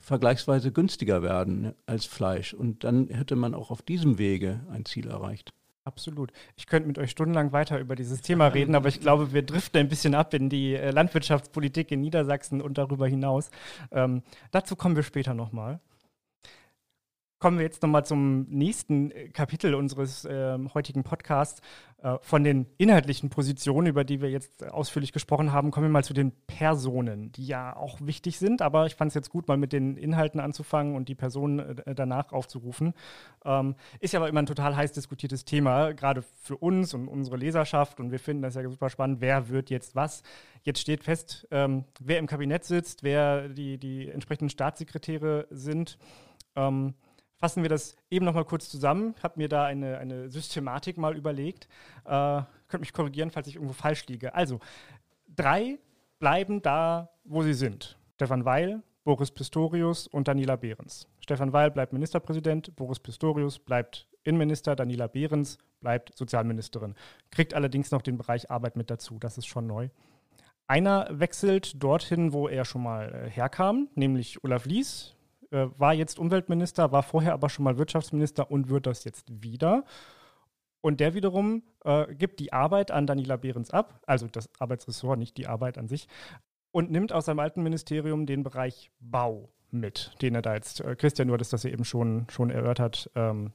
[0.00, 2.54] vergleichsweise günstiger werden als Fleisch.
[2.54, 5.52] Und dann hätte man auch auf diesem Wege ein Ziel erreicht.
[5.84, 6.32] Absolut.
[6.56, 9.80] Ich könnte mit euch stundenlang weiter über dieses Thema reden, aber ich glaube, wir driften
[9.80, 13.50] ein bisschen ab in die äh, Landwirtschaftspolitik in Niedersachsen und darüber hinaus.
[13.92, 15.80] Ähm, dazu kommen wir später nochmal.
[17.42, 21.60] Kommen wir jetzt nochmal zum nächsten äh, Kapitel unseres äh, heutigen Podcasts.
[22.00, 26.04] Äh, von den inhaltlichen Positionen, über die wir jetzt ausführlich gesprochen haben, kommen wir mal
[26.04, 28.62] zu den Personen, die ja auch wichtig sind.
[28.62, 31.96] Aber ich fand es jetzt gut, mal mit den Inhalten anzufangen und die Personen äh,
[31.96, 32.94] danach aufzurufen.
[33.44, 37.38] Ähm, ist ja aber immer ein total heiß diskutiertes Thema, gerade für uns und unsere
[37.38, 37.98] Leserschaft.
[37.98, 39.20] Und wir finden das ja super spannend.
[39.20, 40.22] Wer wird jetzt was?
[40.62, 45.98] Jetzt steht fest, ähm, wer im Kabinett sitzt, wer die, die entsprechenden Staatssekretäre sind.
[46.54, 46.94] Ähm,
[47.42, 49.16] fassen wir das eben noch mal kurz zusammen.
[49.18, 51.66] Ich habe mir da eine, eine Systematik mal überlegt.
[52.04, 54.32] Äh, könnt mich korrigieren, falls ich irgendwo falsch liege.
[54.32, 54.60] Also,
[55.34, 55.80] drei
[56.20, 57.98] bleiben da, wo sie sind.
[58.14, 61.08] Stefan Weil, Boris Pistorius und Daniela Behrens.
[61.18, 66.94] Stefan Weil bleibt Ministerpräsident, Boris Pistorius bleibt Innenminister, Daniela Behrens bleibt Sozialministerin.
[67.32, 69.18] Kriegt allerdings noch den Bereich Arbeit mit dazu.
[69.18, 69.88] Das ist schon neu.
[70.68, 75.16] Einer wechselt dorthin, wo er schon mal äh, herkam, nämlich Olaf Lies,
[75.52, 79.84] äh, war jetzt Umweltminister, war vorher aber schon mal Wirtschaftsminister und wird das jetzt wieder.
[80.80, 85.36] Und der wiederum äh, gibt die Arbeit an Daniela Behrens ab, also das Arbeitsressort, nicht
[85.36, 86.08] die Arbeit an sich,
[86.72, 90.96] und nimmt aus seinem alten Ministerium den Bereich Bau mit, den er da jetzt, äh,
[90.96, 93.52] Christian, du hattest das ja eben schon, schon erörtert, ähm,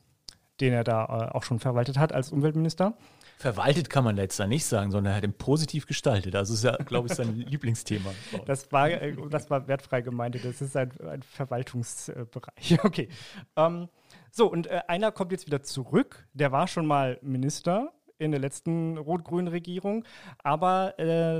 [0.59, 2.93] den er da äh, auch schon verwaltet hat als Umweltminister.
[3.37, 6.35] Verwaltet kann man jetzt da nicht sagen, sondern er hat ihn positiv gestaltet.
[6.35, 8.09] Also ist ja, glaube ich, sein Lieblingsthema.
[8.47, 10.43] Das war, äh, das war wertfrei gemeint.
[10.43, 12.79] Das ist ein, ein Verwaltungsbereich.
[12.83, 13.09] Okay.
[13.55, 13.89] Ähm,
[14.31, 16.27] so, und äh, einer kommt jetzt wieder zurück.
[16.33, 20.03] Der war schon mal Minister in der letzten rot-grünen Regierung.
[20.43, 21.39] Aber äh,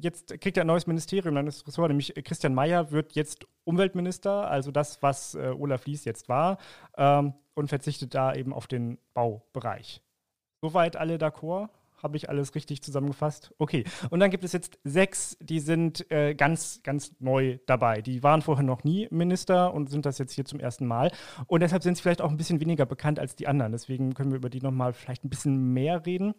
[0.00, 4.50] jetzt kriegt er ein neues Ministerium, ein neues Ressort, nämlich Christian Mayer wird jetzt Umweltminister,
[4.50, 6.58] also das, was äh, Olaf Lies jetzt war,
[6.96, 10.02] ähm, und verzichtet da eben auf den Baubereich.
[10.60, 11.68] Soweit alle d'accord?
[12.02, 13.52] Habe ich alles richtig zusammengefasst?
[13.58, 13.84] Okay.
[14.10, 18.02] Und dann gibt es jetzt sechs, die sind äh, ganz, ganz neu dabei.
[18.02, 21.10] Die waren vorher noch nie Minister und sind das jetzt hier zum ersten Mal.
[21.46, 23.72] Und deshalb sind sie vielleicht auch ein bisschen weniger bekannt als die anderen.
[23.72, 26.34] Deswegen können wir über die nochmal vielleicht ein bisschen mehr reden.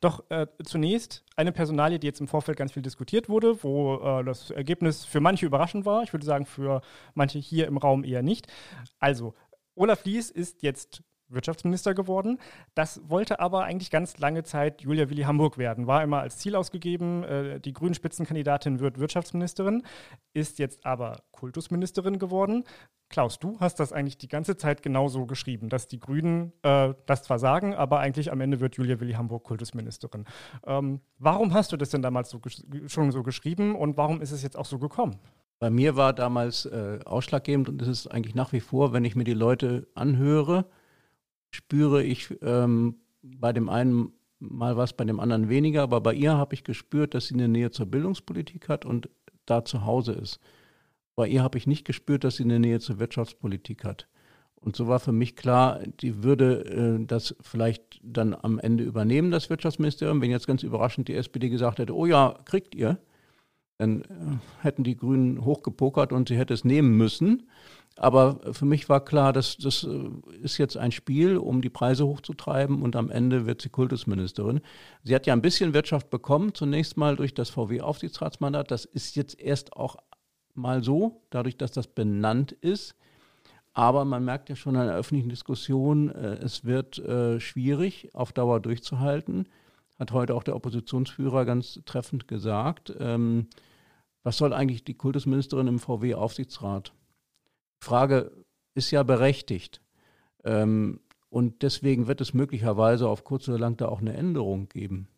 [0.00, 4.24] Doch äh, zunächst eine Personalie, die jetzt im Vorfeld ganz viel diskutiert wurde, wo äh,
[4.24, 6.02] das Ergebnis für manche überraschend war.
[6.02, 6.80] Ich würde sagen, für
[7.14, 8.46] manche hier im Raum eher nicht.
[8.98, 9.34] Also,
[9.74, 12.38] Olaf Lies ist jetzt Wirtschaftsminister geworden.
[12.74, 15.86] Das wollte aber eigentlich ganz lange Zeit Julia Willi Hamburg werden.
[15.86, 19.82] War immer als Ziel ausgegeben, äh, die grünen Spitzenkandidatin wird Wirtschaftsministerin,
[20.32, 22.64] ist jetzt aber Kultusministerin geworden.
[23.10, 27.22] Klaus, du hast das eigentlich die ganze Zeit genauso geschrieben, dass die Grünen äh, das
[27.22, 30.26] zwar sagen, aber eigentlich am Ende wird Julia Willi Hamburg Kultusministerin.
[30.66, 32.40] Ähm, warum hast du das denn damals so
[32.86, 35.18] schon so geschrieben und warum ist es jetzt auch so gekommen?
[35.58, 39.24] Bei mir war damals äh, ausschlaggebend und ist eigentlich nach wie vor, wenn ich mir
[39.24, 40.66] die Leute anhöre,
[41.50, 46.36] spüre ich ähm, bei dem einen mal was, bei dem anderen weniger, aber bei ihr
[46.36, 49.08] habe ich gespürt, dass sie eine Nähe zur Bildungspolitik hat und
[49.46, 50.38] da zu Hause ist.
[51.16, 54.06] Bei ihr habe ich nicht gespürt, dass sie eine Nähe zur Wirtschaftspolitik hat.
[54.60, 59.30] Und so war für mich klar, die würde äh, das vielleicht dann am Ende übernehmen,
[59.30, 60.20] das Wirtschaftsministerium.
[60.20, 62.98] Wenn jetzt ganz überraschend die SPD gesagt hätte, oh ja, kriegt ihr,
[63.78, 64.06] dann äh,
[64.62, 67.48] hätten die Grünen hochgepokert und sie hätte es nehmen müssen.
[67.98, 72.06] Aber für mich war klar, dass das äh, ist jetzt ein Spiel, um die Preise
[72.06, 74.60] hochzutreiben und am Ende wird sie Kultusministerin.
[75.02, 78.70] Sie hat ja ein bisschen Wirtschaft bekommen, zunächst mal durch das VW-Aufsichtsratsmandat.
[78.70, 79.96] Das ist jetzt erst auch
[80.54, 82.94] mal so, dadurch, dass das benannt ist.
[83.72, 88.32] Aber man merkt ja schon in der öffentlichen Diskussion, äh, es wird äh, schwierig, auf
[88.32, 89.48] Dauer durchzuhalten.
[89.98, 92.94] Hat heute auch der Oppositionsführer ganz treffend gesagt.
[93.00, 93.48] Ähm,
[94.22, 96.92] was soll eigentlich die Kultusministerin im VW-Aufsichtsrat?
[97.80, 98.32] Frage
[98.74, 99.80] ist ja berechtigt.
[100.44, 101.00] Ähm,
[101.30, 105.08] und deswegen wird es möglicherweise auf kurz oder lang da auch eine Änderung geben.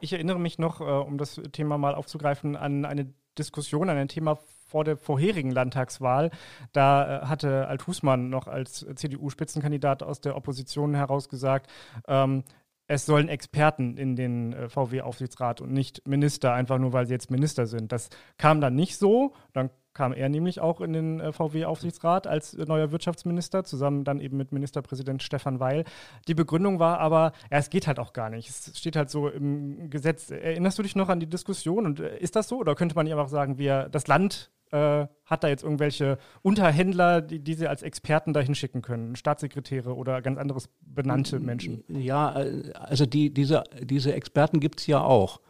[0.00, 4.08] Ich erinnere mich noch, äh, um das Thema mal aufzugreifen, an eine Diskussion, an ein
[4.08, 6.30] Thema vor der vorherigen Landtagswahl.
[6.72, 11.70] Da äh, hatte Alt-Husmann noch als CDU-Spitzenkandidat aus der Opposition herausgesagt,
[12.06, 12.44] ähm,
[12.90, 17.30] es sollen Experten in den äh, VW-Aufsichtsrat und nicht Minister, einfach nur weil sie jetzt
[17.30, 17.92] Minister sind.
[17.92, 19.34] Das kam dann nicht so.
[19.52, 24.20] Dann kam er nämlich auch in den äh, VW-Aufsichtsrat als äh, neuer Wirtschaftsminister, zusammen dann
[24.20, 25.84] eben mit Ministerpräsident Stefan Weil.
[26.28, 28.48] Die Begründung war aber, ja, es geht halt auch gar nicht.
[28.48, 30.30] Es steht halt so im Gesetz.
[30.30, 32.58] Erinnerst du dich noch an die Diskussion und äh, ist das so?
[32.58, 37.38] Oder könnte man einfach sagen, wir, das Land äh, hat da jetzt irgendwelche Unterhändler, die,
[37.40, 41.84] die sie als Experten dahin schicken können, Staatssekretäre oder ganz anderes benannte Menschen?
[41.88, 42.28] Ja,
[42.74, 45.40] also die, diese, diese Experten gibt es ja auch.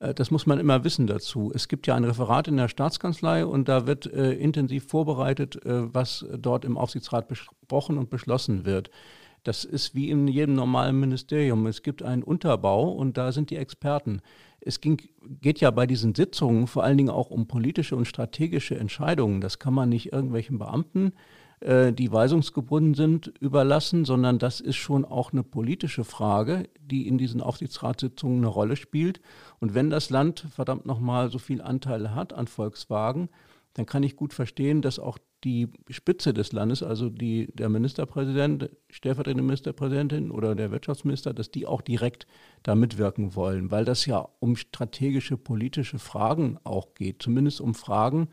[0.00, 1.52] Äh, das muss man immer wissen dazu.
[1.54, 5.92] Es gibt ja ein Referat in der Staatskanzlei und da wird äh, intensiv vorbereitet, äh,
[5.94, 8.90] was dort im Aufsichtsrat besprochen und beschlossen wird.
[9.44, 11.66] Das ist wie in jedem normalen Ministerium.
[11.66, 14.20] Es gibt einen Unterbau und da sind die Experten.
[14.60, 15.00] Es ging,
[15.40, 19.40] geht ja bei diesen Sitzungen vor allen Dingen auch um politische und strategische Entscheidungen.
[19.40, 21.12] Das kann man nicht irgendwelchen Beamten äh,
[21.60, 27.40] die weisungsgebunden sind, überlassen, sondern das ist schon auch eine politische Frage, die in diesen
[27.40, 29.20] Aufsichtsratssitzungen eine Rolle spielt.
[29.58, 33.28] Und wenn das Land verdammt nochmal so viel Anteile hat an Volkswagen,
[33.74, 38.70] dann kann ich gut verstehen, dass auch die Spitze des Landes, also die, der Ministerpräsident,
[38.90, 42.26] stellvertretende Ministerpräsidentin oder der Wirtschaftsminister, dass die auch direkt
[42.62, 48.28] da mitwirken wollen, weil das ja um strategische politische Fragen auch geht, zumindest um Fragen,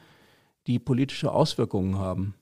[0.68, 2.34] die politische Auswirkungen haben.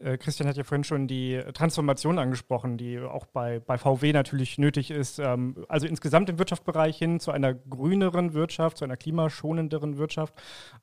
[0.00, 4.58] Äh, Christian hat ja vorhin schon die Transformation angesprochen, die auch bei, bei VW natürlich
[4.58, 5.18] nötig ist.
[5.18, 10.34] Ähm, also insgesamt im Wirtschaftsbereich hin zu einer grüneren Wirtschaft, zu einer klimaschonenderen Wirtschaft.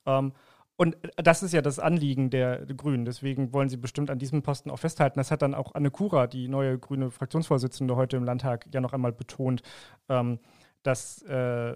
[0.06, 0.34] Ähm,
[0.76, 3.06] und das ist ja das Anliegen der Grünen.
[3.06, 5.20] Deswegen wollen sie bestimmt an diesem Posten auch festhalten.
[5.20, 8.94] Das hat dann auch Anne Kura, die neue grüne Fraktionsvorsitzende, heute im Landtag ja noch
[8.94, 9.62] einmal betont,
[10.10, 10.40] ähm,
[10.82, 11.76] dass äh,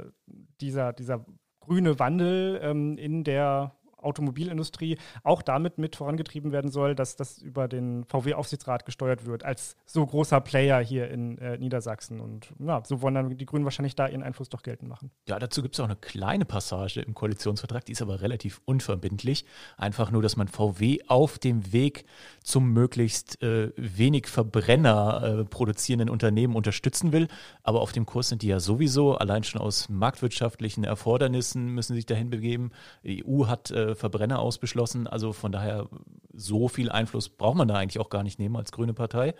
[0.59, 1.25] dieser, dieser
[1.59, 2.55] grüne Wandel
[2.97, 9.25] in der Automobilindustrie auch damit mit vorangetrieben werden soll, dass das über den VW-Aufsichtsrat gesteuert
[9.25, 12.19] wird, als so großer Player hier in äh, Niedersachsen.
[12.19, 15.11] Und ja, so wollen dann die Grünen wahrscheinlich da ihren Einfluss doch geltend machen.
[15.27, 19.45] Ja, dazu gibt es auch eine kleine Passage im Koalitionsvertrag, die ist aber relativ unverbindlich.
[19.77, 22.05] Einfach nur, dass man VW auf dem Weg
[22.43, 27.27] zum möglichst äh, wenig Verbrenner äh, produzierenden Unternehmen unterstützen will.
[27.63, 31.99] Aber auf dem Kurs sind die ja sowieso, allein schon aus marktwirtschaftlichen Erfordernissen müssen sie
[31.99, 32.71] sich dahin begeben.
[33.03, 35.07] Die EU hat äh, Verbrenner ausgeschlossen.
[35.07, 35.87] Also von daher,
[36.33, 39.33] so viel Einfluss braucht man da eigentlich auch gar nicht nehmen als grüne Partei.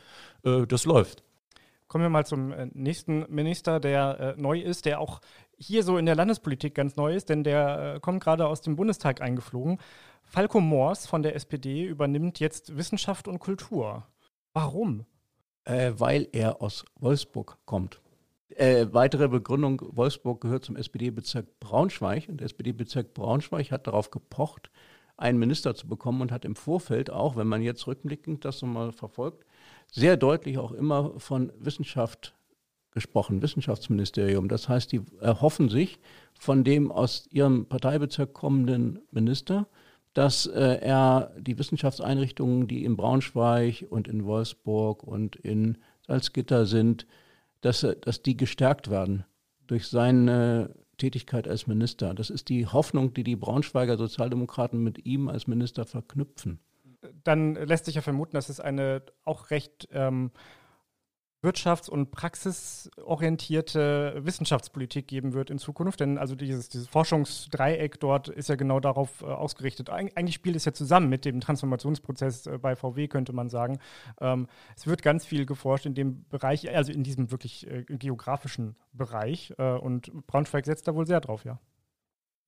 [0.44, 1.24] Äh, das läuft.
[1.88, 5.22] Kommen wir mal zum äh, nächsten Minister, der äh, neu ist, der auch
[5.58, 8.76] hier so in der Landespolitik ganz neu ist, denn der äh, kommt gerade aus dem
[8.76, 9.80] Bundestag eingeflogen.
[10.24, 14.06] Falco Moors von der SPD übernimmt jetzt Wissenschaft und Kultur.
[14.54, 15.06] Warum?
[15.64, 18.02] Äh, weil er aus Wolfsburg kommt.
[18.50, 24.72] Äh, weitere Begründung, Wolfsburg gehört zum SPD-Bezirk Braunschweig und der SPD-Bezirk Braunschweig hat darauf gepocht,
[25.18, 28.92] einen Minister zu bekommen und hat im Vorfeld auch, wenn man jetzt rückblickend das nochmal
[28.92, 29.46] verfolgt,
[29.92, 32.36] sehr deutlich auch immer von Wissenschaft
[32.92, 34.48] gesprochen, Wissenschaftsministerium.
[34.48, 36.00] Das heißt, die erhoffen sich
[36.40, 39.68] von dem aus ihrem Parteibezirk kommenden Minister,
[40.14, 45.78] dass äh, er die Wissenschaftseinrichtungen, die in Braunschweig und in Wolfsburg und in
[46.08, 47.06] Salzgitter sind,
[47.68, 49.26] dass, dass die gestärkt werden
[49.68, 52.14] durch seine Tätigkeit als Minister.
[52.14, 56.60] Das ist die Hoffnung, die die Braunschweiger Sozialdemokraten mit ihm als Minister verknüpfen.
[57.26, 60.32] Dann lässt sich ja vermuten, dass es eine auch recht ähm,
[61.44, 66.00] wirtschafts- und praxisorientierte Wissenschaftspolitik geben wird in Zukunft.
[66.00, 69.92] Denn also dieses, dieses Forschungsdreieck dort ist ja genau darauf äh, ausgerichtet.
[69.92, 73.78] Eig eigentlich spielt es ja zusammen mit dem Transformationsprozess äh, bei VW, könnte man sagen.
[74.20, 78.76] Ähm, es wird ganz viel geforscht in dem Bereich, also in diesem wirklich äh, geografischen
[78.92, 79.54] Bereich.
[79.58, 81.60] Äh, und Braunschweig setzt da wohl sehr drauf, ja.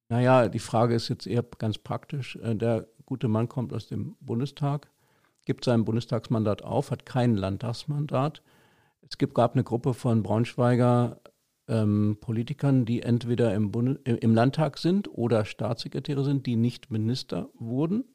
[0.10, 2.38] Naja, die Frage ist jetzt eher ganz praktisch.
[2.38, 4.90] Äh, der gute Mann kommt aus dem Bundestag,
[5.46, 8.42] gibt sein Bundestagsmandat auf, hat kein Landtagsmandat
[9.10, 11.20] es gibt, gab eine Gruppe von Braunschweiger
[11.68, 17.50] ähm, Politikern, die entweder im, Bund im Landtag sind oder Staatssekretäre sind, die nicht Minister
[17.54, 18.06] wurden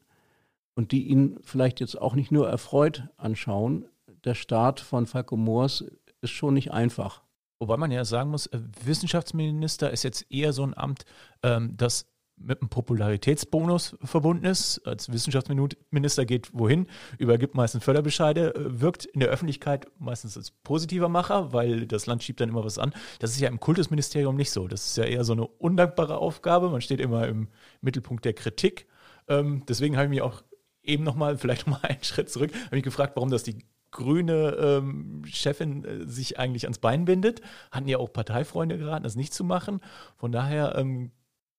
[0.75, 3.87] und die ihn vielleicht jetzt auch nicht nur erfreut anschauen.
[4.25, 5.85] Der Start von Falco Moors
[6.21, 7.23] ist schon nicht einfach.
[7.61, 11.05] Wobei man ja sagen muss, äh, Wissenschaftsminister ist jetzt eher so ein Amt,
[11.43, 12.07] ähm, das
[12.37, 14.81] mit einem Popularitätsbonus verbunden ist.
[14.87, 16.87] Als Wissenschaftsminister geht wohin,
[17.19, 22.41] übergibt meistens Förderbescheide, wirkt in der Öffentlichkeit meistens als positiver Macher, weil das Land schiebt
[22.41, 22.93] dann immer was an.
[23.21, 24.69] Das ist ja im Kultusministerium nicht so.
[24.69, 26.71] Das ist ja eher so eine undankbare Aufgabe.
[26.71, 27.49] Man steht immer im
[27.81, 28.87] Mittelpunkt der Kritik.
[29.29, 30.43] Ähm, deswegen habe ich mich auch
[30.83, 35.23] eben nochmal, vielleicht nochmal einen Schritt zurück, habe mich gefragt, warum das die grüne ähm,
[35.25, 37.41] Chefin äh, sich eigentlich ans Bein bindet.
[37.71, 39.81] Hatten ja auch Parteifreunde geraten, das nicht zu machen.
[40.17, 41.13] Von daher ähm,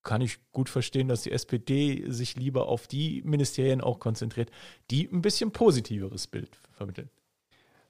[0.06, 4.52] kann ich gut verstehen, dass die SPD sich lieber auf die Ministerien auch konzentriert,
[4.90, 7.10] die ein bisschen positiveres Bild vermitteln.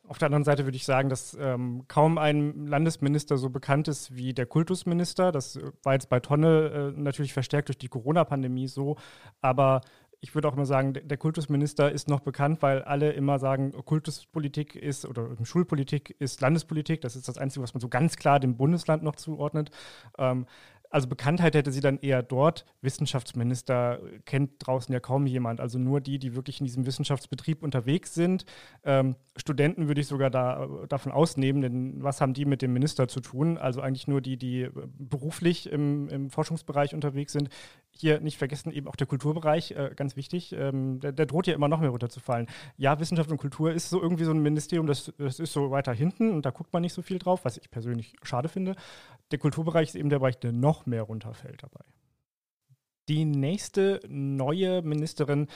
[0.07, 4.15] Auf der anderen Seite würde ich sagen, dass ähm, kaum ein Landesminister so bekannt ist
[4.15, 5.31] wie der Kultusminister.
[5.31, 8.97] Das war jetzt bei Tonne äh, natürlich verstärkt durch die Corona-Pandemie so.
[9.41, 9.81] Aber
[10.21, 14.75] ich würde auch immer sagen, der Kultusminister ist noch bekannt, weil alle immer sagen, Kultuspolitik
[14.75, 17.01] ist oder Schulpolitik ist Landespolitik.
[17.01, 19.71] Das ist das Einzige, was man so ganz klar dem Bundesland noch zuordnet.
[20.17, 20.45] Ähm,
[20.89, 22.65] Also Bekanntheit hätte sie dann eher dort.
[22.81, 25.59] Wissenschaftsminister kennt draußen ja kaum jemand.
[25.59, 28.45] Also nur die, die wirklich in diesem Wissenschaftsbetrieb unterwegs sind.
[28.83, 33.07] Ähm, Studenten würde ich sogar da, davon ausnehmen, denn was haben die mit dem Minister
[33.07, 33.57] zu tun?
[33.57, 37.49] Also eigentlich nur die, die beruflich im, im Forschungsbereich unterwegs sind.
[37.97, 40.53] Hier nicht vergessen, eben auch der Kulturbereich, äh, ganz wichtig.
[40.53, 42.47] Ähm, der, der, droht ja immer noch mehr runterzufallen.
[42.77, 45.93] Ja, Wissenschaft und Kultur ist so irgendwie so ein Ministerium, das, das ist so weiter
[45.93, 48.75] hinten und da guckt man nicht so viel drauf, was ich persönlich schade finde.
[49.31, 51.85] Der Kulturbereich ist eben der Bereich, der noch mehr runterfällt dabei.
[53.07, 55.47] Die nächste neue Ministerin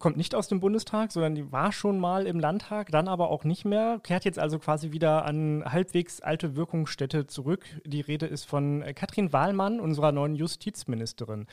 [0.00, 3.44] kommt nicht aus dem Bundestag, sondern die war schon mal im Landtag, dann aber auch
[3.44, 7.64] nicht mehr, kehrt jetzt also quasi wieder an halbwegs alte Wirkungsstätte zurück.
[7.84, 11.46] Die Rede ist von Katrin Wahlmann, unserer neuen Justizministerin.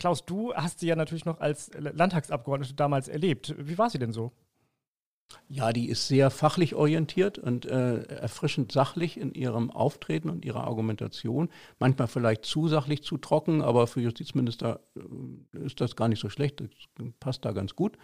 [0.00, 3.54] Klaus, du hast sie ja natürlich noch als Landtagsabgeordnete damals erlebt.
[3.58, 4.32] Wie war sie denn so?
[5.46, 10.64] Ja, die ist sehr fachlich orientiert und äh, erfrischend sachlich in ihrem Auftreten und ihrer
[10.64, 11.50] Argumentation.
[11.78, 16.30] Manchmal vielleicht zu sachlich, zu trocken, aber für Justizminister äh, ist das gar nicht so
[16.30, 16.60] schlecht.
[16.60, 17.96] Das passt da ganz gut.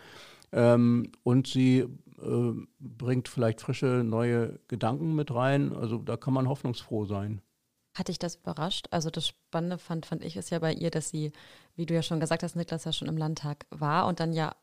[0.52, 5.74] Ähm, und sie äh, bringt vielleicht frische, neue Gedanken mit rein.
[5.74, 7.42] Also da kann man hoffnungsfroh sein.
[7.96, 8.88] Hatte ich das überrascht?
[8.90, 11.32] Also das Spannende fand, fand ich es ja bei ihr, dass sie,
[11.76, 14.54] wie du ja schon gesagt hast, Niklas ja schon im Landtag war und dann ja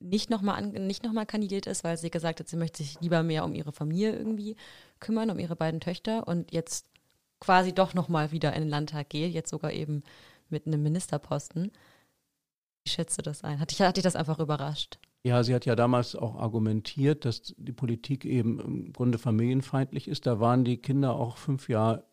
[0.00, 3.54] nicht nochmal noch kandidiert ist, weil sie gesagt hat, sie möchte sich lieber mehr um
[3.54, 4.56] ihre Familie irgendwie
[4.98, 6.86] kümmern, um ihre beiden Töchter und jetzt
[7.40, 10.02] quasi doch nochmal wieder in den Landtag geht, jetzt sogar eben
[10.48, 11.70] mit einem Ministerposten.
[12.84, 13.60] Wie schätzt du das ein?
[13.60, 14.98] Hat dich, hat dich das einfach überrascht?
[15.24, 20.26] Ja, sie hat ja damals auch argumentiert, dass die Politik eben im Grunde familienfeindlich ist.
[20.26, 22.04] Da waren die Kinder auch fünf Jahre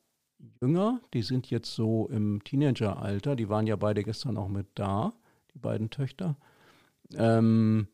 [0.62, 1.01] jünger.
[1.14, 3.36] Die sind jetzt so im Teenageralter.
[3.36, 5.14] Die waren ja beide gestern auch mit da,
[5.53, 6.36] die beiden Töchter.
[7.16, 7.88] Ähm,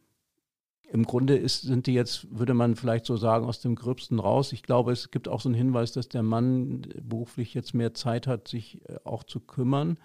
[0.89, 4.51] Im Grunde ist, sind die jetzt, würde man vielleicht so sagen, aus dem Gröbsten raus.
[4.51, 8.27] Ich glaube, es gibt auch so einen Hinweis, dass der Mann beruflich jetzt mehr Zeit
[8.27, 9.97] hat, sich äh, auch zu kümmern.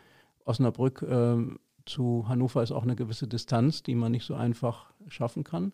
[0.44, 1.36] Osnabrück äh,
[1.86, 5.72] zu Hannover ist auch eine gewisse Distanz, die man nicht so einfach schaffen kann.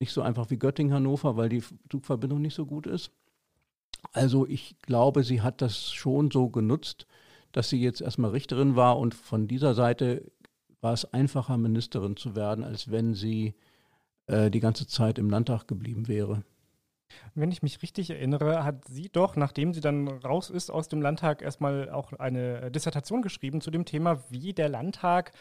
[0.00, 3.12] Nicht so einfach wie Göttingen-Hannover, weil die Zugverbindung nicht so gut ist.
[4.12, 7.06] Also ich glaube, sie hat das schon so genutzt,
[7.52, 10.30] dass sie jetzt erstmal Richterin war und von dieser Seite
[10.80, 13.54] war es einfacher, Ministerin zu werden, als wenn sie
[14.26, 16.42] äh, die ganze Zeit im Landtag geblieben wäre.
[17.34, 21.02] Wenn ich mich richtig erinnere, hat sie doch, nachdem sie dann raus ist aus dem
[21.02, 25.32] Landtag, erstmal auch eine Dissertation geschrieben zu dem Thema, wie der Landtag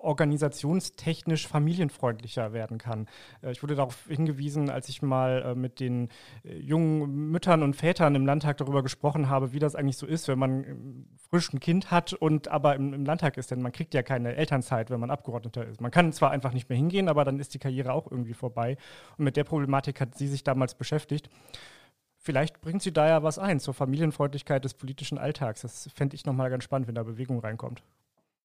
[0.00, 3.06] organisationstechnisch familienfreundlicher werden kann.
[3.42, 6.08] Äh, ich wurde darauf hingewiesen, als ich mal äh, mit den
[6.44, 10.28] äh, jungen Müttern und Vätern im Landtag darüber gesprochen habe, wie das eigentlich so ist,
[10.28, 13.94] wenn man frisch ein Kind hat und aber im, im Landtag ist, denn man kriegt
[13.94, 15.80] ja keine Elternzeit, wenn man Abgeordneter ist.
[15.80, 18.76] Man kann zwar einfach nicht mehr hingehen, aber dann ist die Karriere auch irgendwie vorbei.
[19.16, 21.30] Und mit der Problematik hat sie sich damals beschäftigt.
[22.22, 25.62] Vielleicht bringt sie da ja was ein zur Familienfreundlichkeit des politischen Alltags.
[25.62, 27.82] Das fände ich nochmal ganz spannend, wenn da Bewegung reinkommt.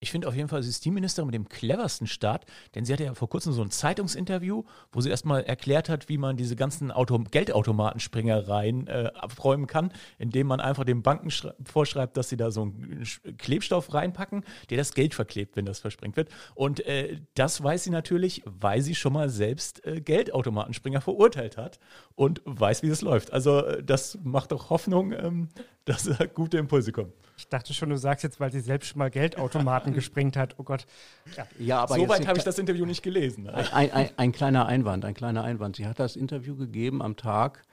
[0.06, 2.46] Ich finde auf jeden Fall, sie ist die Ministerin mit dem cleversten Start,
[2.76, 6.20] denn sie hatte ja vor kurzem so ein Zeitungsinterview, wo sie erstmal erklärt hat, wie
[6.20, 11.30] man diese ganzen Auto Geldautomatenspringereien äh, abräumen kann, indem man einfach den Banken
[11.64, 13.04] vorschreibt, dass sie da so einen
[13.40, 16.30] Klebstoff reinpacken, der das Geld verklebt, wenn das versprengt wird.
[16.54, 21.80] Und äh, das weiß sie natürlich, weil sie schon mal selbst äh, Geldautomatenspringer verurteilt hat
[22.14, 23.34] und weiß, wie das läuft.
[23.34, 25.50] Also äh, das macht doch Hoffnung, ähm,
[25.86, 27.12] dass da gute Impulse kommen.
[27.38, 30.56] Ich dachte schon, du sagst jetzt, weil sie selbst schon mal Geldautomaten gesprengt hat.
[30.58, 30.86] Oh Gott.
[31.36, 33.50] Ja, ja aber so weit habe ich das Interview nicht gelesen.
[33.50, 35.76] Ein, ein, ein, kleiner Einwand, ein kleiner Einwand.
[35.76, 37.64] Sie hat das Interview gegeben am Tag,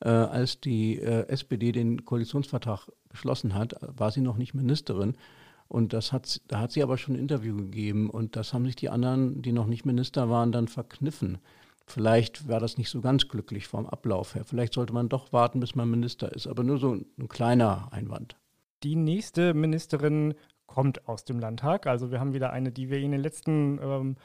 [0.00, 5.16] äh, als die äh, SPD den Koalitionsvertrag beschlossen hat, war sie noch nicht Ministerin.
[5.68, 8.76] Und das hat, da hat sie aber schon ein Interview gegeben und das haben sich
[8.76, 11.38] die anderen, die noch nicht Minister waren, dann verkniffen.
[11.86, 14.44] Vielleicht war das nicht so ganz glücklich vom Ablauf her.
[14.44, 16.46] Vielleicht sollte man doch warten, bis man Minister ist.
[16.46, 18.36] Aber nur so ein, ein kleiner Einwand.
[18.82, 20.34] Die nächste Ministerin
[20.66, 21.86] kommt aus dem Landtag.
[21.86, 24.16] Also wir haben wieder eine, die wir in den letzten ähm,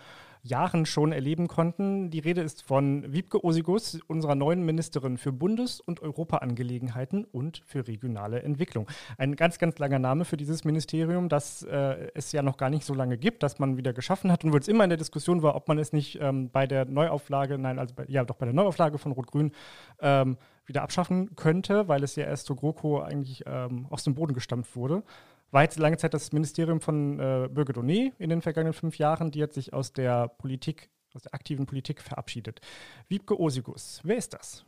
[0.41, 2.09] Jahren schon erleben konnten.
[2.09, 7.87] Die Rede ist von Wiebke Osigus, unserer neuen Ministerin für Bundes- und Europaangelegenheiten und für
[7.87, 8.87] regionale Entwicklung.
[9.17, 12.85] Ein ganz, ganz langer Name für dieses Ministerium, das äh, es ja noch gar nicht
[12.85, 15.43] so lange gibt, das man wieder geschaffen hat und wo es immer in der Diskussion
[15.43, 18.45] war, ob man es nicht ähm, bei der Neuauflage, nein, also bei, ja doch bei
[18.45, 19.51] der Neuauflage von Rot-Grün
[19.99, 20.37] ähm,
[20.67, 24.75] wieder abschaffen könnte, weil es ja erst so GroKo eigentlich ähm, aus dem Boden gestampft
[24.75, 25.03] wurde
[25.51, 29.31] war jetzt lange Zeit das Ministerium von äh, Birgit Doné in den vergangenen fünf Jahren.
[29.31, 32.59] Die hat sich aus der Politik, aus der aktiven Politik verabschiedet.
[33.07, 34.65] Wiebke Osigus, wer ist das?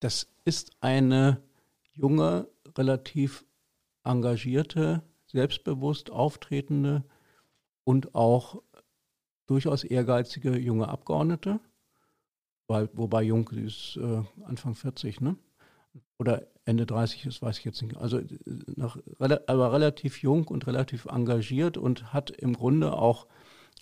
[0.00, 1.42] Das ist eine
[1.92, 3.44] junge, relativ
[4.04, 7.04] engagierte, selbstbewusst auftretende
[7.84, 8.62] und auch
[9.46, 11.60] durchaus ehrgeizige junge Abgeordnete.
[12.72, 15.36] Weil, wobei jung, ist äh, Anfang 40, ne?
[16.18, 17.98] Oder Ende 30 ist, weiß ich jetzt nicht.
[17.98, 18.22] Also
[18.76, 23.26] noch, aber relativ jung und relativ engagiert und hat im Grunde auch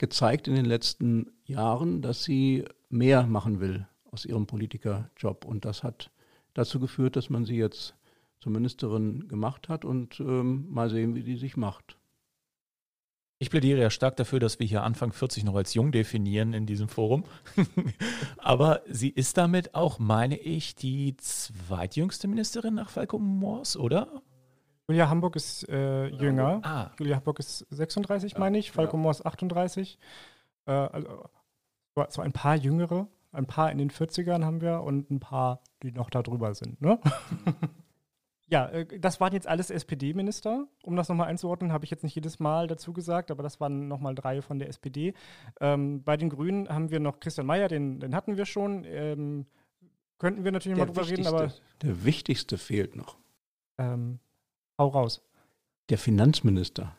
[0.01, 5.45] gezeigt in den letzten Jahren, dass sie mehr machen will aus ihrem Politikerjob.
[5.45, 6.11] Und das hat
[6.55, 7.95] dazu geführt, dass man sie jetzt
[8.41, 11.97] zur Ministerin gemacht hat und ähm, mal sehen, wie die sich macht.
[13.43, 16.67] Ich plädiere ja stark dafür, dass wir hier Anfang 40 noch als jung definieren in
[16.67, 17.25] diesem Forum.
[18.37, 24.21] Aber sie ist damit auch, meine ich, die zweitjüngste Ministerin nach Falco Moors, oder?
[24.89, 26.61] Julia Hamburg ist äh, jünger.
[26.63, 26.91] Ah.
[26.99, 28.73] Julia Hamburg ist 36, meine ich.
[28.73, 29.03] Falco ja.
[29.03, 29.99] Moors 38.
[30.67, 31.31] Äh, also,
[32.11, 33.09] so ein paar Jüngere.
[33.33, 36.83] Ein paar in den 40ern haben wir und ein paar, die noch da drüber sind.
[36.83, 37.01] Ne?
[38.51, 40.67] Ja, äh, das waren jetzt alles SPD-Minister.
[40.83, 43.89] Um das nochmal einzuordnen, habe ich jetzt nicht jedes Mal dazu gesagt, aber das waren
[43.89, 45.15] nochmal drei von der SPD.
[45.61, 48.85] Ähm, bei den Grünen haben wir noch Christian Mayer, den, den hatten wir schon.
[48.85, 49.47] Ähm,
[50.19, 51.53] könnten wir natürlich der mal drüber reden, aber.
[51.83, 53.17] Der wichtigste fehlt noch.
[53.79, 54.19] Ähm,
[54.79, 55.23] hau raus.
[55.89, 56.97] Der Finanzminister.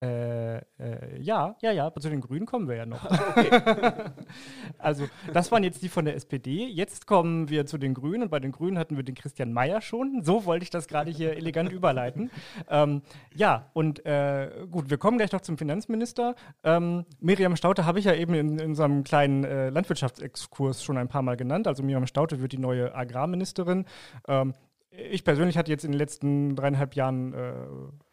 [0.00, 3.04] Äh, äh, ja, ja, ja, zu den Grünen kommen wir ja noch.
[3.28, 3.50] Okay.
[4.78, 6.66] also, das waren jetzt die von der SPD.
[6.66, 9.80] Jetzt kommen wir zu den Grünen und bei den Grünen hatten wir den Christian Mayer
[9.80, 10.22] schon.
[10.22, 12.30] So wollte ich das gerade hier elegant überleiten.
[12.70, 13.02] Ähm,
[13.34, 16.34] ja, und äh, gut, wir kommen gleich noch zum Finanzminister.
[16.64, 21.08] Ähm, Miriam Staute habe ich ja eben in, in unserem kleinen äh, Landwirtschaftsexkurs schon ein
[21.08, 21.66] paar Mal genannt.
[21.66, 23.86] Also, Miriam Staute wird die neue Agrarministerin.
[24.26, 24.54] Ähm,
[24.90, 27.52] ich persönlich hatte jetzt in den letzten dreieinhalb Jahren äh,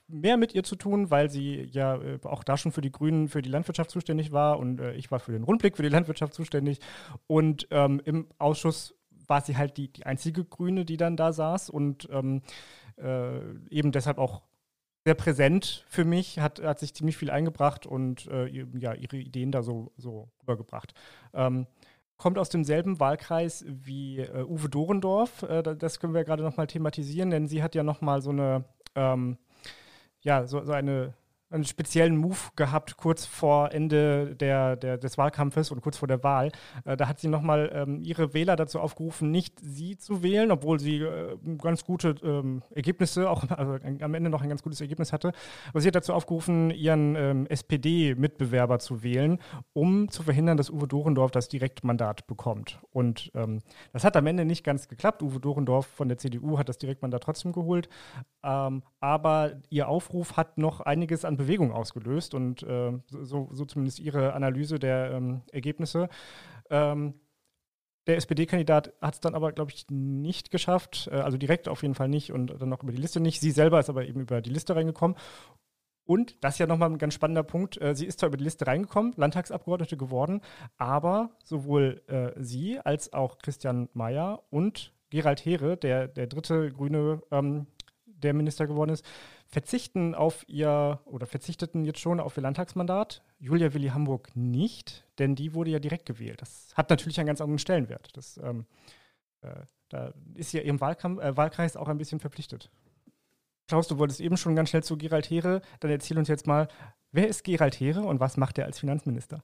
[0.07, 3.27] mehr mit ihr zu tun, weil sie ja äh, auch da schon für die Grünen,
[3.27, 6.33] für die Landwirtschaft zuständig war und äh, ich war für den Rundblick für die Landwirtschaft
[6.33, 6.79] zuständig.
[7.27, 8.95] Und ähm, im Ausschuss
[9.27, 12.41] war sie halt die, die einzige Grüne, die dann da saß und ähm,
[12.97, 13.39] äh,
[13.69, 14.43] eben deshalb auch
[15.05, 19.51] sehr präsent für mich, hat, hat sich ziemlich viel eingebracht und äh, ja, ihre Ideen
[19.51, 20.93] da so, so rübergebracht.
[21.33, 21.67] Ähm,
[22.17, 25.43] kommt aus demselben Wahlkreis wie äh, Uwe Dorendorf.
[25.43, 29.37] Äh, das können wir gerade nochmal thematisieren, denn sie hat ja nochmal so eine ähm,
[30.25, 31.13] ja, so, so eine
[31.55, 36.23] einen speziellen Move gehabt, kurz vor Ende der, der, des Wahlkampfes und kurz vor der
[36.23, 36.51] Wahl.
[36.83, 40.79] Äh, da hat sie nochmal ähm, ihre Wähler dazu aufgerufen, nicht sie zu wählen, obwohl
[40.79, 45.13] sie äh, ganz gute ähm, Ergebnisse, auch also am Ende noch ein ganz gutes Ergebnis
[45.13, 45.31] hatte.
[45.69, 49.39] Aber sie hat dazu aufgerufen, ihren ähm, SPD-Mitbewerber zu wählen,
[49.73, 52.79] um zu verhindern, dass Uwe Dorendorf das Direktmandat bekommt.
[52.91, 53.61] Und ähm,
[53.93, 55.23] das hat am Ende nicht ganz geklappt.
[55.23, 57.89] Uwe Dorendorf von der CDU hat das Direktmandat trotzdem geholt.
[58.43, 63.99] Ähm, aber ihr Aufruf hat noch einiges an Bewegung ausgelöst und äh, so, so, zumindest
[63.99, 66.09] Ihre Analyse der ähm, Ergebnisse.
[66.69, 67.15] Ähm,
[68.07, 71.95] der SPD-Kandidat hat es dann aber, glaube ich, nicht geschafft, äh, also direkt auf jeden
[71.95, 73.41] Fall nicht und dann noch über die Liste nicht.
[73.41, 75.17] Sie selber ist aber eben über die Liste reingekommen.
[76.05, 77.81] Und das ist ja nochmal ein ganz spannender Punkt.
[77.81, 80.41] Äh, sie ist zwar über die Liste reingekommen, Landtagsabgeordnete geworden,
[80.77, 87.21] aber sowohl äh, sie als auch Christian Mayer und Gerald Heere, der, der dritte grüne
[87.31, 87.67] ähm,
[88.05, 89.05] der Minister geworden ist,
[89.47, 93.23] verzichten auf ihr oder verzichteten jetzt schon auf ihr Landtagsmandat.
[93.39, 96.41] Julia Willi Hamburg nicht, denn die wurde ja direkt gewählt.
[96.41, 98.09] Das hat natürlich einen ganz anderen Stellenwert.
[98.17, 98.65] Das, ähm,
[99.41, 102.69] äh, da ist ja ihrem Wahlkampf, äh, Wahlkreis auch ein bisschen verpflichtet.
[103.67, 105.61] Klaus, du wolltest eben schon ganz schnell zu Gerald Heere.
[105.79, 106.67] Dann erzähl uns jetzt mal,
[107.11, 109.43] wer ist Gerald Heere und was macht er als Finanzminister?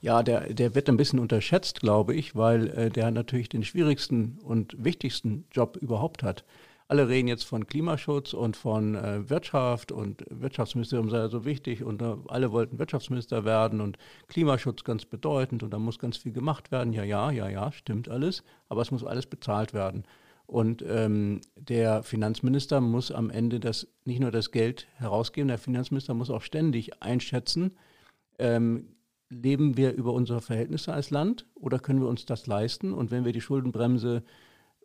[0.00, 4.38] Ja, der, der wird ein bisschen unterschätzt, glaube ich, weil äh, der natürlich den schwierigsten
[4.40, 6.44] und wichtigsten Job überhaupt hat
[6.92, 12.02] alle reden jetzt von Klimaschutz und von äh, Wirtschaft und Wirtschaftsministerium sei so wichtig und
[12.02, 13.96] äh, alle wollten Wirtschaftsminister werden und
[14.28, 16.92] Klimaschutz ganz bedeutend und da muss ganz viel gemacht werden.
[16.92, 20.04] Ja, ja, ja, ja, stimmt alles, aber es muss alles bezahlt werden.
[20.44, 26.12] Und ähm, der Finanzminister muss am Ende das, nicht nur das Geld herausgeben, der Finanzminister
[26.12, 27.70] muss auch ständig einschätzen,
[28.38, 28.88] ähm,
[29.30, 32.92] leben wir über unsere Verhältnisse als Land oder können wir uns das leisten?
[32.92, 34.24] Und wenn wir die Schuldenbremse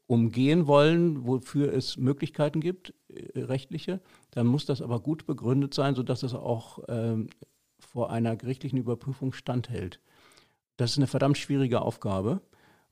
[0.08, 4.02] umgehen wollen, wofür es Möglichkeiten gibt, äh, rechtliche,
[4.32, 7.28] dann muss das aber gut begründet sein, sodass es auch ähm,
[7.80, 10.00] vor einer gerichtlichen Überprüfung standhält.
[10.78, 12.42] Das ist eine verdammt schwierige Aufgabe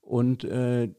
[0.02, 0.90] und äh,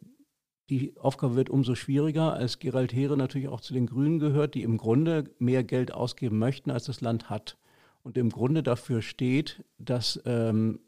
[0.68, 4.62] die Aufgabe wird umso schwieriger, als Gerald Heere natürlich auch zu den Grünen gehört, die
[4.62, 7.56] im Grunde mehr Geld ausgeben möchten, als das Land hat.
[8.02, 10.80] Und im Grunde dafür steht, dass ähm,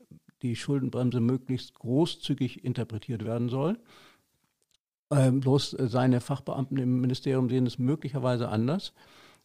[0.43, 3.79] die Schuldenbremse möglichst großzügig interpretiert werden soll
[5.11, 8.93] ähm, bloß äh, seine Fachbeamten im Ministerium sehen es möglicherweise anders.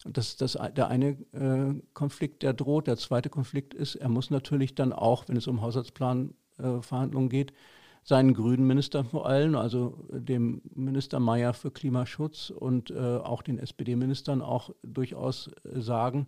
[0.04, 2.86] Das ist das, der eine äh, Konflikt, der droht.
[2.86, 7.52] Der zweite Konflikt ist, er muss natürlich dann auch, wenn es um Haushaltsplanverhandlungen äh, geht,
[8.02, 13.58] seinen grünen Minister vor allem, also dem Minister Mayer für Klimaschutz und äh, auch den
[13.58, 16.26] SPD-Ministern auch durchaus äh, sagen,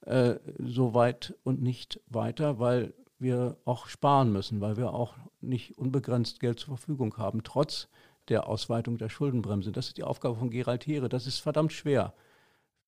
[0.00, 5.78] äh, so weit und nicht weiter, weil wir auch sparen müssen, weil wir auch nicht
[5.78, 7.88] unbegrenzt Geld zur Verfügung haben, trotz
[8.28, 9.72] der Ausweitung der Schuldenbremse.
[9.72, 11.08] Das ist die Aufgabe von Gerald Heere.
[11.08, 12.14] Das ist verdammt schwer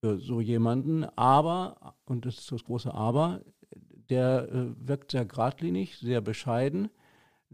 [0.01, 1.05] für so jemanden.
[1.17, 3.41] Aber, und das ist das große Aber,
[4.11, 6.91] der äh, wirkt sehr geradlinig, sehr bescheiden,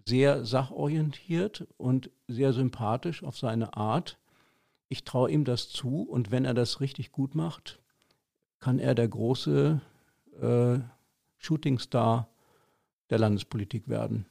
[0.06, 4.18] sehr sachorientiert und sehr sympathisch auf seine Art.
[4.88, 7.80] Ich traue ihm das zu und wenn er das richtig gut macht,
[8.58, 9.80] kann er der große
[10.40, 10.78] äh,
[11.38, 12.28] Shootingstar
[13.10, 14.26] der Landespolitik werden.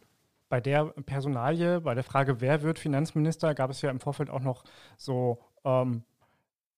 [0.50, 4.41] Bei der Personalie, bei der Frage, wer wird Finanzminister, gab es ja im Vorfeld auch
[4.41, 4.64] noch
[4.97, 6.04] so ähm,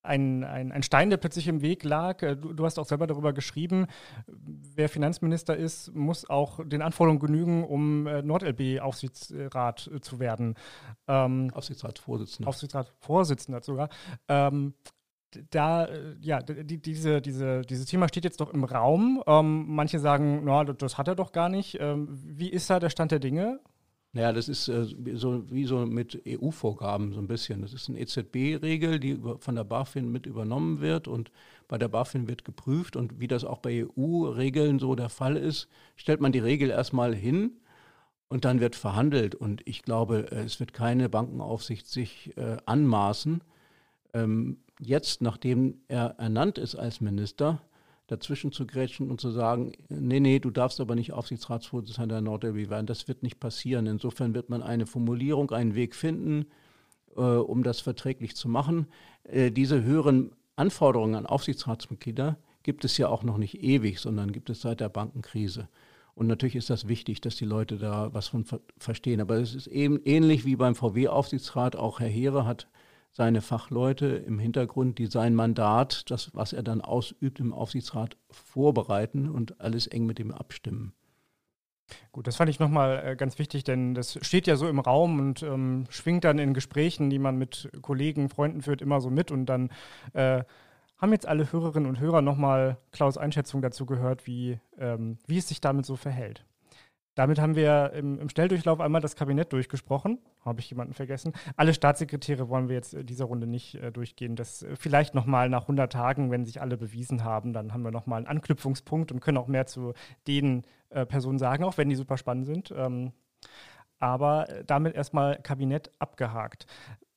[0.04, 2.22] ein, ein, ein, Stein, der plötzlich im Weg lag.
[2.22, 3.88] Äh, du, du, hast auch selber darüber geschrieben,
[4.28, 10.56] wer Finanzminister ist, muss auch den Anforderungen genügen, um äh, NordLB-Aufsichtsrat äh, zu werden.
[11.08, 12.50] Ähm, Aufsichtsratsvorsitzender.
[12.50, 13.90] Aufsichtsratsvorsitzender sogar.
[14.28, 14.74] Ähm,
[15.50, 19.24] da, äh, ja, die, diese, diese, dieses Thema steht jetzt doch im Raum.
[19.28, 21.78] Ähm, manche sagen, na, das hat er doch gar nicht.
[21.80, 23.60] Ähm, wie ist da der Stand der Dinge?
[24.14, 27.62] Naja, das ist äh, so wie so mit EU-Vorgaben so ein bisschen.
[27.62, 31.32] Das ist eine EZB-Regel, die über, von der BaFin mit übernommen wird und
[31.70, 35.70] bei der BaFin wird geprüft und wie das auch bei EU-Regeln so der Fall ist,
[35.96, 37.62] stellt man die Regel erstmal hin
[38.28, 43.42] und dann wird verhandelt und ich glaube, äh, es wird keine Bankenaufsicht sich äh, anmaßen,
[44.14, 47.62] ähm, jetzt, nachdem er ernannt ist als Minister,
[48.08, 52.70] dazwischen zu grätschen und zu sagen, nee, nee, du darfst aber nicht Aufsichtsratsvorsitzender der NordLB
[52.70, 52.88] werden.
[52.88, 53.86] Das wird nicht passieren.
[53.86, 56.48] Insofern wird man eine Formulierung, einen Weg finden,
[57.16, 58.88] äh, um das verträglich zu machen.
[59.24, 64.50] Äh, diese höheren Anforderungen an Aufsichtsratsmitglieder gibt es ja auch noch nicht ewig, sondern gibt
[64.50, 65.70] es seit der Bankenkrise.
[66.14, 69.22] Und natürlich ist das wichtig, dass die Leute da was von ver verstehen.
[69.22, 71.78] Aber es ist eben ähnlich wie beim VW-Aufsichtsrat.
[71.78, 72.68] Auch Herr Heere hat
[73.12, 79.30] seine Fachleute im Hintergrund, die sein Mandat, das, was er dann ausübt im Aufsichtsrat, vorbereiten
[79.30, 80.94] und alles eng mit ihm abstimmen.
[82.14, 85.20] Gut, das fand ich nochmal äh, ganz wichtig, denn das steht ja so im Raum
[85.20, 89.30] und ähm, schwingt dann in Gesprächen, die man mit Kollegen, Freunden führt, immer so mit.
[89.30, 89.70] Und dann
[90.14, 90.44] äh,
[90.98, 95.50] haben jetzt alle Hörerinnen und Hörer nochmal Klaus Einschätzung dazu gehört, wie, ähm, wie es
[95.50, 96.46] sich damit so verhält.
[97.16, 100.20] Damit haben wir im, im, Schnelldurchlauf einmal das Kabinett durchgesprochen.
[100.46, 101.34] Habe ich jemanden vergessen?
[101.58, 104.38] Alle Staatssekretäre wollen wir jetzt in dieser Runde nicht äh, durchgehen.
[104.38, 107.92] Das äh, vielleicht nochmal nach 100 Tagen, wenn sich alle bewiesen haben, dann haben wir
[107.92, 109.94] nochmal einen Anknüpfungspunkt und können auch mehr zu
[110.28, 112.74] den äh, Personen sagen, auch wenn die super spannend sind.
[112.76, 113.12] Ähm,
[114.00, 116.66] aber äh, damit erstmal Kabinett abgehakt.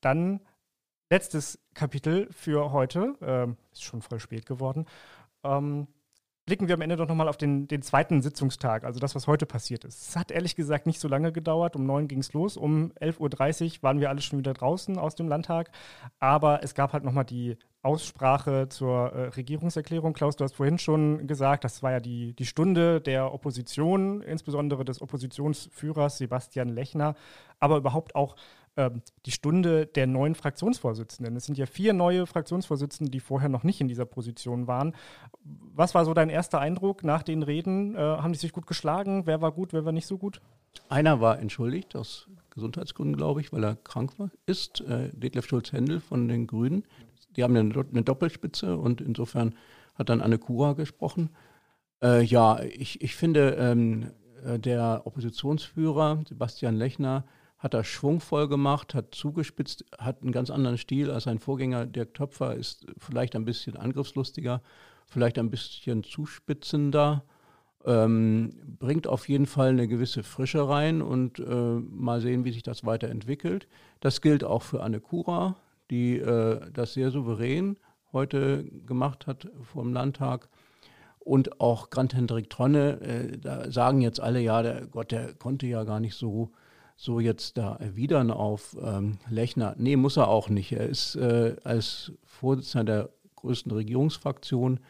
[0.00, 0.40] Dann
[1.08, 3.14] letztes Kapitel für heute.
[3.22, 4.86] Ähm, ist schon voll spät geworden.
[5.44, 5.86] Ähm,
[6.46, 9.46] blicken wir am Ende doch nochmal auf den, den zweiten Sitzungstag, also das, was heute
[9.46, 10.08] passiert ist.
[10.08, 11.74] Es hat ehrlich gesagt nicht so lange gedauert.
[11.76, 12.56] Um neun ging es los.
[12.56, 15.70] Um 11.30 Uhr waren wir alle schon wieder draußen aus dem Landtag.
[16.18, 20.12] Aber es gab halt nochmal die Aussprache zur äh, Regierungserklärung.
[20.12, 24.84] Klaus, du hast vorhin schon gesagt, das war ja die, die Stunde der Opposition, insbesondere
[24.84, 27.14] des Oppositionsführers Sebastian Lechner,
[27.60, 28.36] aber überhaupt auch
[28.76, 31.36] ähm, die Stunde der neuen Fraktionsvorsitzenden.
[31.36, 34.94] Es sind ja vier neue Fraktionsvorsitzende, die vorher noch nicht in dieser Position waren.
[35.44, 37.94] Was war so dein erster Eindruck nach den Reden?
[37.94, 39.26] Äh, haben die sich gut geschlagen?
[39.26, 40.40] Wer war gut, wer war nicht so gut?
[40.88, 46.00] Einer war entschuldigt, aus Gesundheitsgründen, glaube ich, weil er krank war, ist äh, Detlef Schulz-Händel
[46.00, 46.84] von den Grünen.
[47.36, 49.54] Die haben eine, eine, Doppelspitze und insofern
[49.94, 51.30] hat dann Anne Kura gesprochen.
[52.02, 54.10] Äh, ja, ich, ich finde, ähm,
[54.44, 57.24] äh, der Oppositionsführer Sebastian Lechner
[57.64, 62.12] hat er schwungvoll gemacht, hat zugespitzt, hat einen ganz anderen Stil als sein Vorgänger Dirk
[62.12, 64.60] Töpfer, ist vielleicht ein bisschen angriffslustiger,
[65.06, 67.24] vielleicht ein bisschen zuspitzender,
[67.86, 72.62] ähm, bringt auf jeden Fall eine gewisse Frische rein und äh, mal sehen, wie sich
[72.62, 73.66] das weiterentwickelt.
[74.00, 75.56] Das gilt auch für Anne Kura,
[75.90, 77.78] die äh, das sehr souverän
[78.12, 80.50] heute gemacht hat vor dem Landtag.
[81.18, 85.66] Und auch Grant Hendrik Tronne, äh, da sagen jetzt alle, ja, der Gott, der konnte
[85.66, 86.50] ja gar nicht so
[86.96, 89.74] so jetzt da erwidern auf ähm, Lechner.
[89.78, 90.72] Nee, muss er auch nicht.
[90.72, 94.80] Er ist äh, als Vorsitzender der größten Regierungsfraktion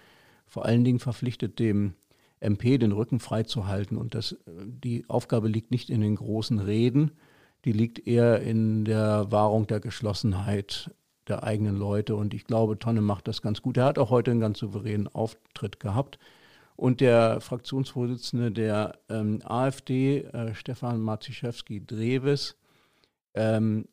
[0.46, 1.94] vor allen Dingen verpflichtet, dem
[2.40, 3.96] MP den Rücken freizuhalten.
[3.96, 7.12] Und das, die Aufgabe liegt nicht in den großen Reden,
[7.64, 10.90] die liegt eher in der Wahrung der Geschlossenheit
[11.26, 12.14] der eigenen Leute.
[12.14, 13.78] Und ich glaube, Tonne macht das ganz gut.
[13.78, 16.18] Er hat auch heute einen ganz souveränen Auftritt gehabt.
[16.76, 22.56] Und der Fraktionsvorsitzende der ähm, AfD, äh, Stefan Marziszewski-Dreves,
[23.34, 23.86] ähm,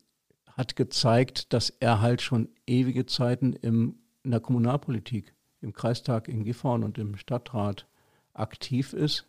[0.56, 6.44] hat gezeigt, dass er halt schon ewige Zeiten im, in der Kommunalpolitik, im Kreistag in
[6.44, 7.86] Gifhorn und im Stadtrat
[8.34, 9.26] aktiv ist.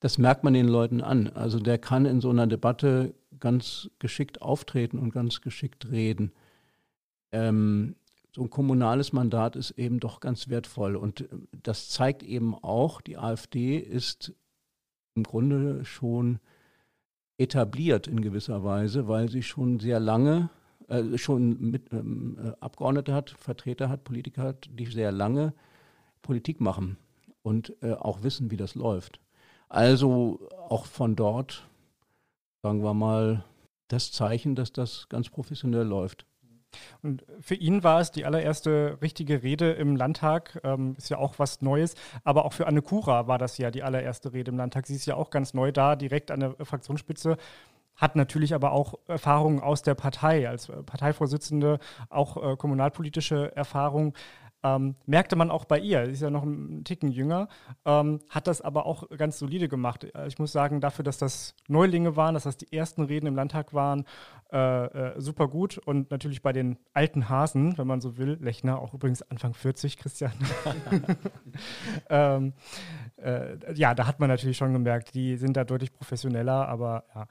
[0.00, 1.28] Das merkt man den Leuten an.
[1.28, 6.32] Also der kann in so einer Debatte ganz geschickt auftreten und ganz geschickt reden.
[7.32, 7.96] Ähm,
[8.36, 10.94] so ein kommunales Mandat ist eben doch ganz wertvoll.
[10.94, 11.28] Und äh,
[11.62, 14.34] das zeigt eben auch, die AfD ist
[15.14, 16.38] im Grunde schon
[17.38, 20.50] etabliert in gewisser Weise, weil sie schon sehr lange
[20.88, 25.54] äh, schon mit ähm, äh, Abgeordnete hat, Vertreter hat, Politiker hat, die sehr lange
[26.20, 26.98] Politik machen
[27.42, 29.18] und äh, auch wissen, wie das läuft.
[29.70, 31.66] Also auch von dort,
[32.62, 33.44] sagen wir mal,
[33.88, 36.26] das Zeichen, dass das ganz professionell läuft.
[37.02, 40.60] Und für ihn war es die allererste richtige Rede im Landtag.
[40.64, 41.94] Ähm, ist ja auch was Neues.
[42.24, 44.86] Aber auch für Anne Kura war das ja die allererste Rede im Landtag.
[44.86, 47.36] Sie ist ja auch ganz neu da, direkt an der Fraktionsspitze.
[47.96, 51.78] Hat natürlich aber auch Erfahrungen aus der Partei, als Parteivorsitzende,
[52.10, 54.12] auch äh, kommunalpolitische Erfahrung.
[54.66, 57.48] Ähm, merkte man auch bei ihr, sie ist ja noch ein Ticken jünger,
[57.84, 60.04] ähm, hat das aber auch ganz solide gemacht.
[60.14, 63.36] Äh, ich muss sagen, dafür, dass das Neulinge waren, dass das die ersten Reden im
[63.36, 64.04] Landtag waren,
[64.52, 65.78] äh, äh, super gut.
[65.78, 69.98] Und natürlich bei den alten Hasen, wenn man so will, Lechner, auch übrigens Anfang 40,
[69.98, 70.32] Christian.
[72.10, 72.52] ähm,
[73.16, 77.26] äh, ja, da hat man natürlich schon gemerkt, die sind da deutlich professioneller, aber ja.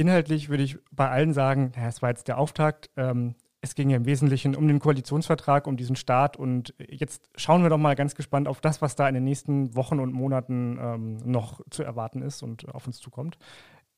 [0.00, 2.88] Inhaltlich würde ich bei allen sagen, es war jetzt der Auftakt.
[2.96, 6.36] Ähm, es ging ja im Wesentlichen um den Koalitionsvertrag, um diesen Start.
[6.36, 9.74] Und jetzt schauen wir doch mal ganz gespannt auf das, was da in den nächsten
[9.74, 13.38] Wochen und Monaten ähm, noch zu erwarten ist und auf uns zukommt.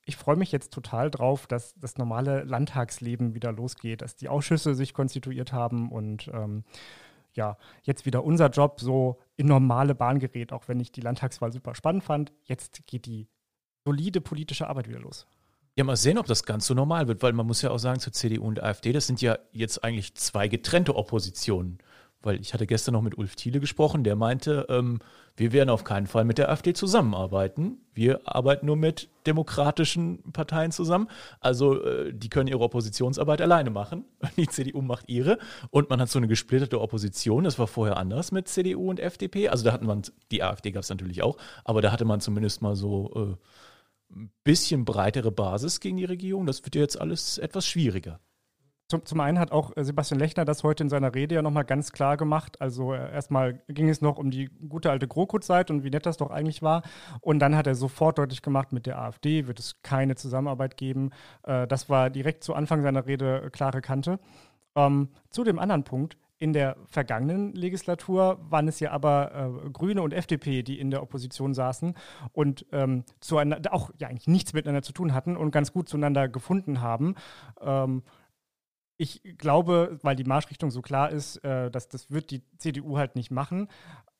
[0.03, 4.73] Ich freue mich jetzt total drauf, dass das normale Landtagsleben wieder losgeht, dass die Ausschüsse
[4.73, 6.63] sich konstituiert haben und ähm,
[7.33, 11.51] ja, jetzt wieder unser Job so in normale Bahn gerät, auch wenn ich die Landtagswahl
[11.51, 12.33] super spannend fand.
[12.43, 13.29] Jetzt geht die
[13.85, 15.27] solide politische Arbeit wieder los.
[15.77, 18.01] Ja, mal sehen, ob das ganz so normal wird, weil man muss ja auch sagen,
[18.01, 21.79] zur CDU und AfD, das sind ja jetzt eigentlich zwei getrennte Oppositionen.
[22.21, 24.99] Weil ich hatte gestern noch mit Ulf Thiele gesprochen, der meinte, ähm,
[25.37, 27.77] wir werden auf keinen Fall mit der AfD zusammenarbeiten.
[27.93, 31.07] Wir arbeiten nur mit demokratischen Parteien zusammen.
[31.39, 34.05] Also äh, die können ihre Oppositionsarbeit alleine machen.
[34.37, 35.39] Die CDU macht ihre.
[35.71, 37.45] Und man hat so eine gesplitterte Opposition.
[37.45, 39.49] Das war vorher anders mit CDU und FDP.
[39.49, 42.61] Also da hatten man, die AfD gab es natürlich auch, aber da hatte man zumindest
[42.61, 43.37] mal so...
[43.39, 43.45] Äh,
[44.43, 46.45] bisschen breitere Basis gegen die Regierung.
[46.45, 48.19] Das wird ja jetzt alles etwas schwieriger.
[48.91, 51.63] Zum, zum einen hat auch äh, Sebastian Lechner das heute in seiner Rede ja nochmal
[51.63, 52.59] ganz klar gemacht.
[52.59, 56.17] Also äh, erstmal ging es noch um die gute alte GroKo-Zeit und wie nett das
[56.17, 56.83] doch eigentlich war.
[57.21, 61.11] Und dann hat er sofort deutlich gemacht, mit der AfD wird es keine Zusammenarbeit geben.
[61.43, 64.19] Äh, das war direkt zu Anfang seiner Rede klare Kante.
[64.75, 70.01] Ähm, zu dem anderen Punkt, in der vergangenen Legislatur waren es ja aber äh, Grüne
[70.01, 71.95] und FDP, die in der Opposition saßen
[72.33, 76.27] und ähm, zueinander, auch ja eigentlich nichts miteinander zu tun hatten und ganz gut zueinander
[76.27, 77.13] gefunden haben.
[77.61, 78.01] Ähm,
[78.97, 83.15] ich glaube, weil die Marschrichtung so klar ist, äh, dass das wird die CDU halt
[83.15, 83.67] nicht machen.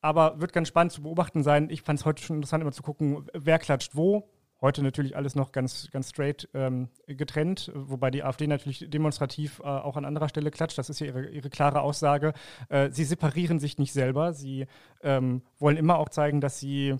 [0.00, 1.70] Aber wird ganz spannend zu beobachten sein.
[1.70, 4.28] Ich fand es heute schon interessant, immer zu gucken, wer klatscht wo.
[4.62, 9.64] Heute natürlich alles noch ganz, ganz straight ähm, getrennt, wobei die AfD natürlich demonstrativ äh,
[9.64, 10.78] auch an anderer Stelle klatscht.
[10.78, 12.32] Das ist ja ihre, ihre klare Aussage.
[12.68, 14.32] Äh, sie separieren sich nicht selber.
[14.32, 14.66] Sie
[15.02, 16.96] ähm, wollen immer auch zeigen, dass sie äh,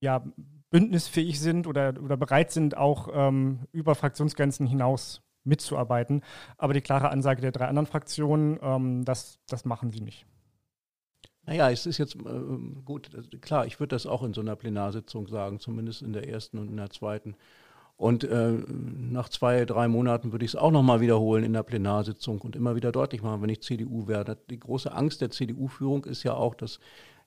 [0.00, 0.24] ja,
[0.70, 6.22] bündnisfähig sind oder, oder bereit sind, auch ähm, über Fraktionsgrenzen hinaus mitzuarbeiten.
[6.56, 10.26] Aber die klare Ansage der drei anderen Fraktionen, ähm, das, das machen sie nicht.
[11.48, 12.18] Naja, es ist jetzt äh,
[12.84, 13.08] gut,
[13.40, 16.68] klar, ich würde das auch in so einer Plenarsitzung sagen, zumindest in der ersten und
[16.68, 17.36] in der zweiten.
[17.96, 22.42] Und äh, nach zwei, drei Monaten würde ich es auch nochmal wiederholen in der Plenarsitzung
[22.42, 24.36] und immer wieder deutlich machen, wenn ich CDU wäre.
[24.50, 26.80] Die große Angst der CDU-Führung ist ja auch, dass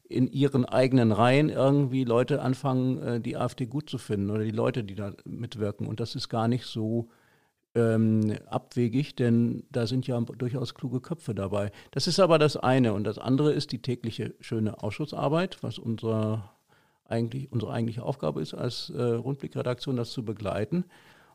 [0.03, 4.51] in ihren eigenen Reihen irgendwie Leute anfangen, äh, die AfD gut zu finden oder die
[4.51, 5.87] Leute, die da mitwirken.
[5.87, 7.09] Und das ist gar nicht so
[7.75, 11.71] ähm, abwegig, denn da sind ja durchaus kluge Köpfe dabei.
[11.91, 12.93] Das ist aber das eine.
[12.93, 16.51] Und das andere ist die tägliche schöne Ausschussarbeit, was unser
[17.07, 20.85] eigentlich, unsere eigentliche Aufgabe ist, als äh, Rundblickredaktion das zu begleiten.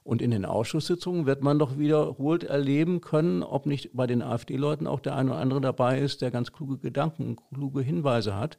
[0.05, 4.87] Und in den Ausschusssitzungen wird man doch wiederholt erleben können, ob nicht bei den AfD-Leuten
[4.87, 8.57] auch der eine oder andere dabei ist, der ganz kluge Gedanken, kluge Hinweise hat.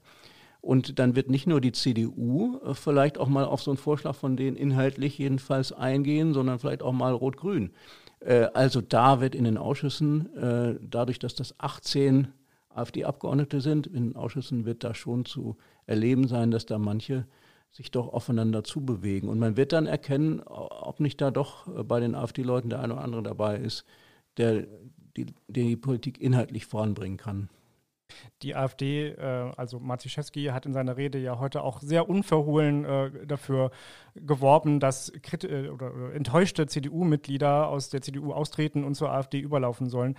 [0.61, 4.15] Und dann wird nicht nur die CDU äh, vielleicht auch mal auf so einen Vorschlag
[4.15, 7.71] von denen inhaltlich jedenfalls eingehen, sondern vielleicht auch mal Rot-Grün.
[8.19, 12.29] Äh, also da wird in den Ausschüssen, äh, dadurch, dass das 18
[12.69, 17.25] AfD-Abgeordnete sind, in den Ausschüssen wird da schon zu erleben sein, dass da manche
[17.71, 19.29] sich doch aufeinander zubewegen.
[19.29, 23.03] Und man wird dann erkennen, ob nicht da doch bei den AfD-Leuten der eine oder
[23.03, 23.85] andere dabei ist,
[24.37, 24.67] der
[25.15, 27.49] die, die Politik inhaltlich voranbringen kann.
[28.41, 33.25] Die AfD, äh, also Marziszewski, hat in seiner Rede ja heute auch sehr unverhohlen äh,
[33.25, 33.71] dafür
[34.15, 35.69] geworben, dass äh,
[36.13, 40.15] enttäuschte CDU-Mitglieder aus der CDU austreten und zur AfD überlaufen sollen.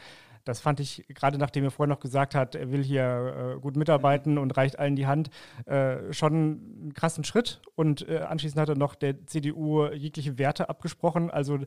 [0.49, 3.77] Das fand ich, gerade nachdem er vorher noch gesagt hat, er will hier äh, gut
[3.77, 5.29] mitarbeiten und reicht allen die Hand,
[5.67, 7.61] äh, schon einen krassen Schritt.
[7.75, 11.31] Und äh, anschließend hat er noch der CDU jegliche Werte abgesprochen.
[11.31, 11.59] Also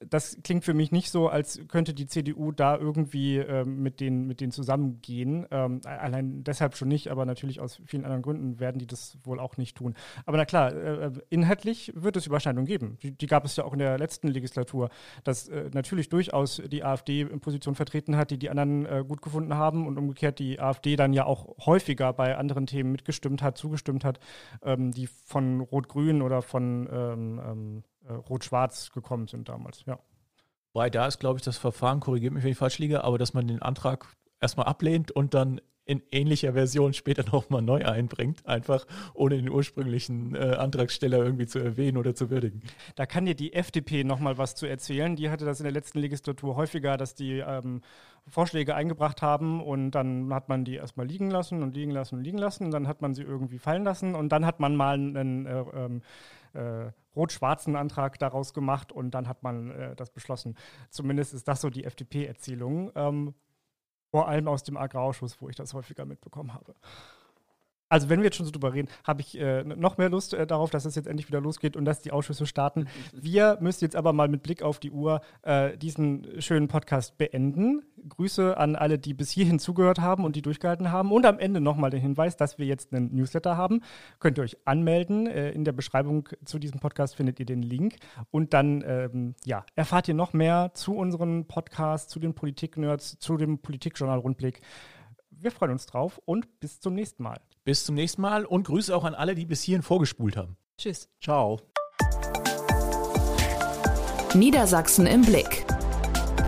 [0.00, 4.26] das klingt für mich nicht so, als könnte die CDU da irgendwie äh, mit, denen,
[4.26, 5.46] mit denen zusammengehen.
[5.50, 9.38] Ähm, allein deshalb schon nicht, aber natürlich aus vielen anderen Gründen werden die das wohl
[9.38, 9.94] auch nicht tun.
[10.24, 12.96] Aber na klar, äh, inhaltlich wird es Überschneidungen geben.
[13.02, 14.88] Die, die, gab es ja auch in der letzten Legislatur,
[15.24, 19.22] dass äh, natürlich durchaus die AfD in Position vertreten hat, die die anderen äh, gut
[19.22, 23.58] gefunden haben und umgekehrt die AfD dann ja auch häufiger bei anderen Themen mitgestimmt hat,
[23.58, 24.20] zugestimmt hat,
[24.62, 29.98] ähm, die von Rot-Grün oder von ähm, ähm, äh, Rot-Schwarz gekommen sind damals, ja.
[30.72, 33.34] Wobei da ist, glaube ich, das Verfahren, korrigiert mich, wenn ich falsch liege, aber dass
[33.34, 34.06] man den Antrag
[34.40, 35.60] erstmal ablehnt und dann
[35.90, 41.58] in ähnlicher Version später nochmal neu einbringt, einfach ohne den ursprünglichen äh, Antragsteller irgendwie zu
[41.58, 42.62] erwähnen oder zu würdigen.
[42.94, 45.16] Da kann dir die FDP nochmal was zu erzählen.
[45.16, 47.80] Die hatte das in der letzten Legislatur häufiger, dass die ähm,
[48.28, 52.22] Vorschläge eingebracht haben und dann hat man die erstmal liegen lassen und liegen lassen und
[52.22, 54.94] liegen lassen und dann hat man sie irgendwie fallen lassen und dann hat man mal
[54.94, 56.02] einen äh, ähm,
[56.52, 60.56] äh, rot-schwarzen Antrag daraus gemacht und dann hat man äh, das beschlossen.
[60.90, 62.92] Zumindest ist das so die FDP-Erzählung.
[62.94, 63.34] Ähm,
[64.10, 66.74] vor allem aus dem Agrarausschuss, wo ich das häufiger mitbekommen habe.
[67.90, 70.46] Also wenn wir jetzt schon so drüber reden, habe ich äh, noch mehr Lust äh,
[70.46, 72.86] darauf, dass es jetzt endlich wieder losgeht und dass die Ausschüsse starten.
[73.12, 77.82] Wir müssen jetzt aber mal mit Blick auf die Uhr äh, diesen schönen Podcast beenden.
[78.08, 81.10] Grüße an alle, die bis hierhin zugehört haben und die durchgehalten haben.
[81.10, 83.82] Und am Ende nochmal den Hinweis, dass wir jetzt einen Newsletter haben.
[84.20, 85.26] Könnt ihr euch anmelden.
[85.26, 87.96] Äh, in der Beschreibung zu diesem Podcast findet ihr den Link.
[88.30, 93.36] Und dann ähm, ja, erfahrt ihr noch mehr zu unseren Podcasts, zu den Politik-Nerds, zu
[93.36, 94.60] dem Politikjournal Rundblick.
[95.30, 97.40] Wir freuen uns drauf und bis zum nächsten Mal.
[97.70, 100.56] Bis zum nächsten Mal und Grüße auch an alle, die bis hierhin vorgespult haben.
[100.76, 101.08] Tschüss.
[101.22, 101.60] Ciao.
[104.34, 105.64] Niedersachsen im Blick.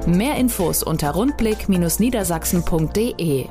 [0.05, 3.47] Mehr Infos unter rundblick-niedersachsen.de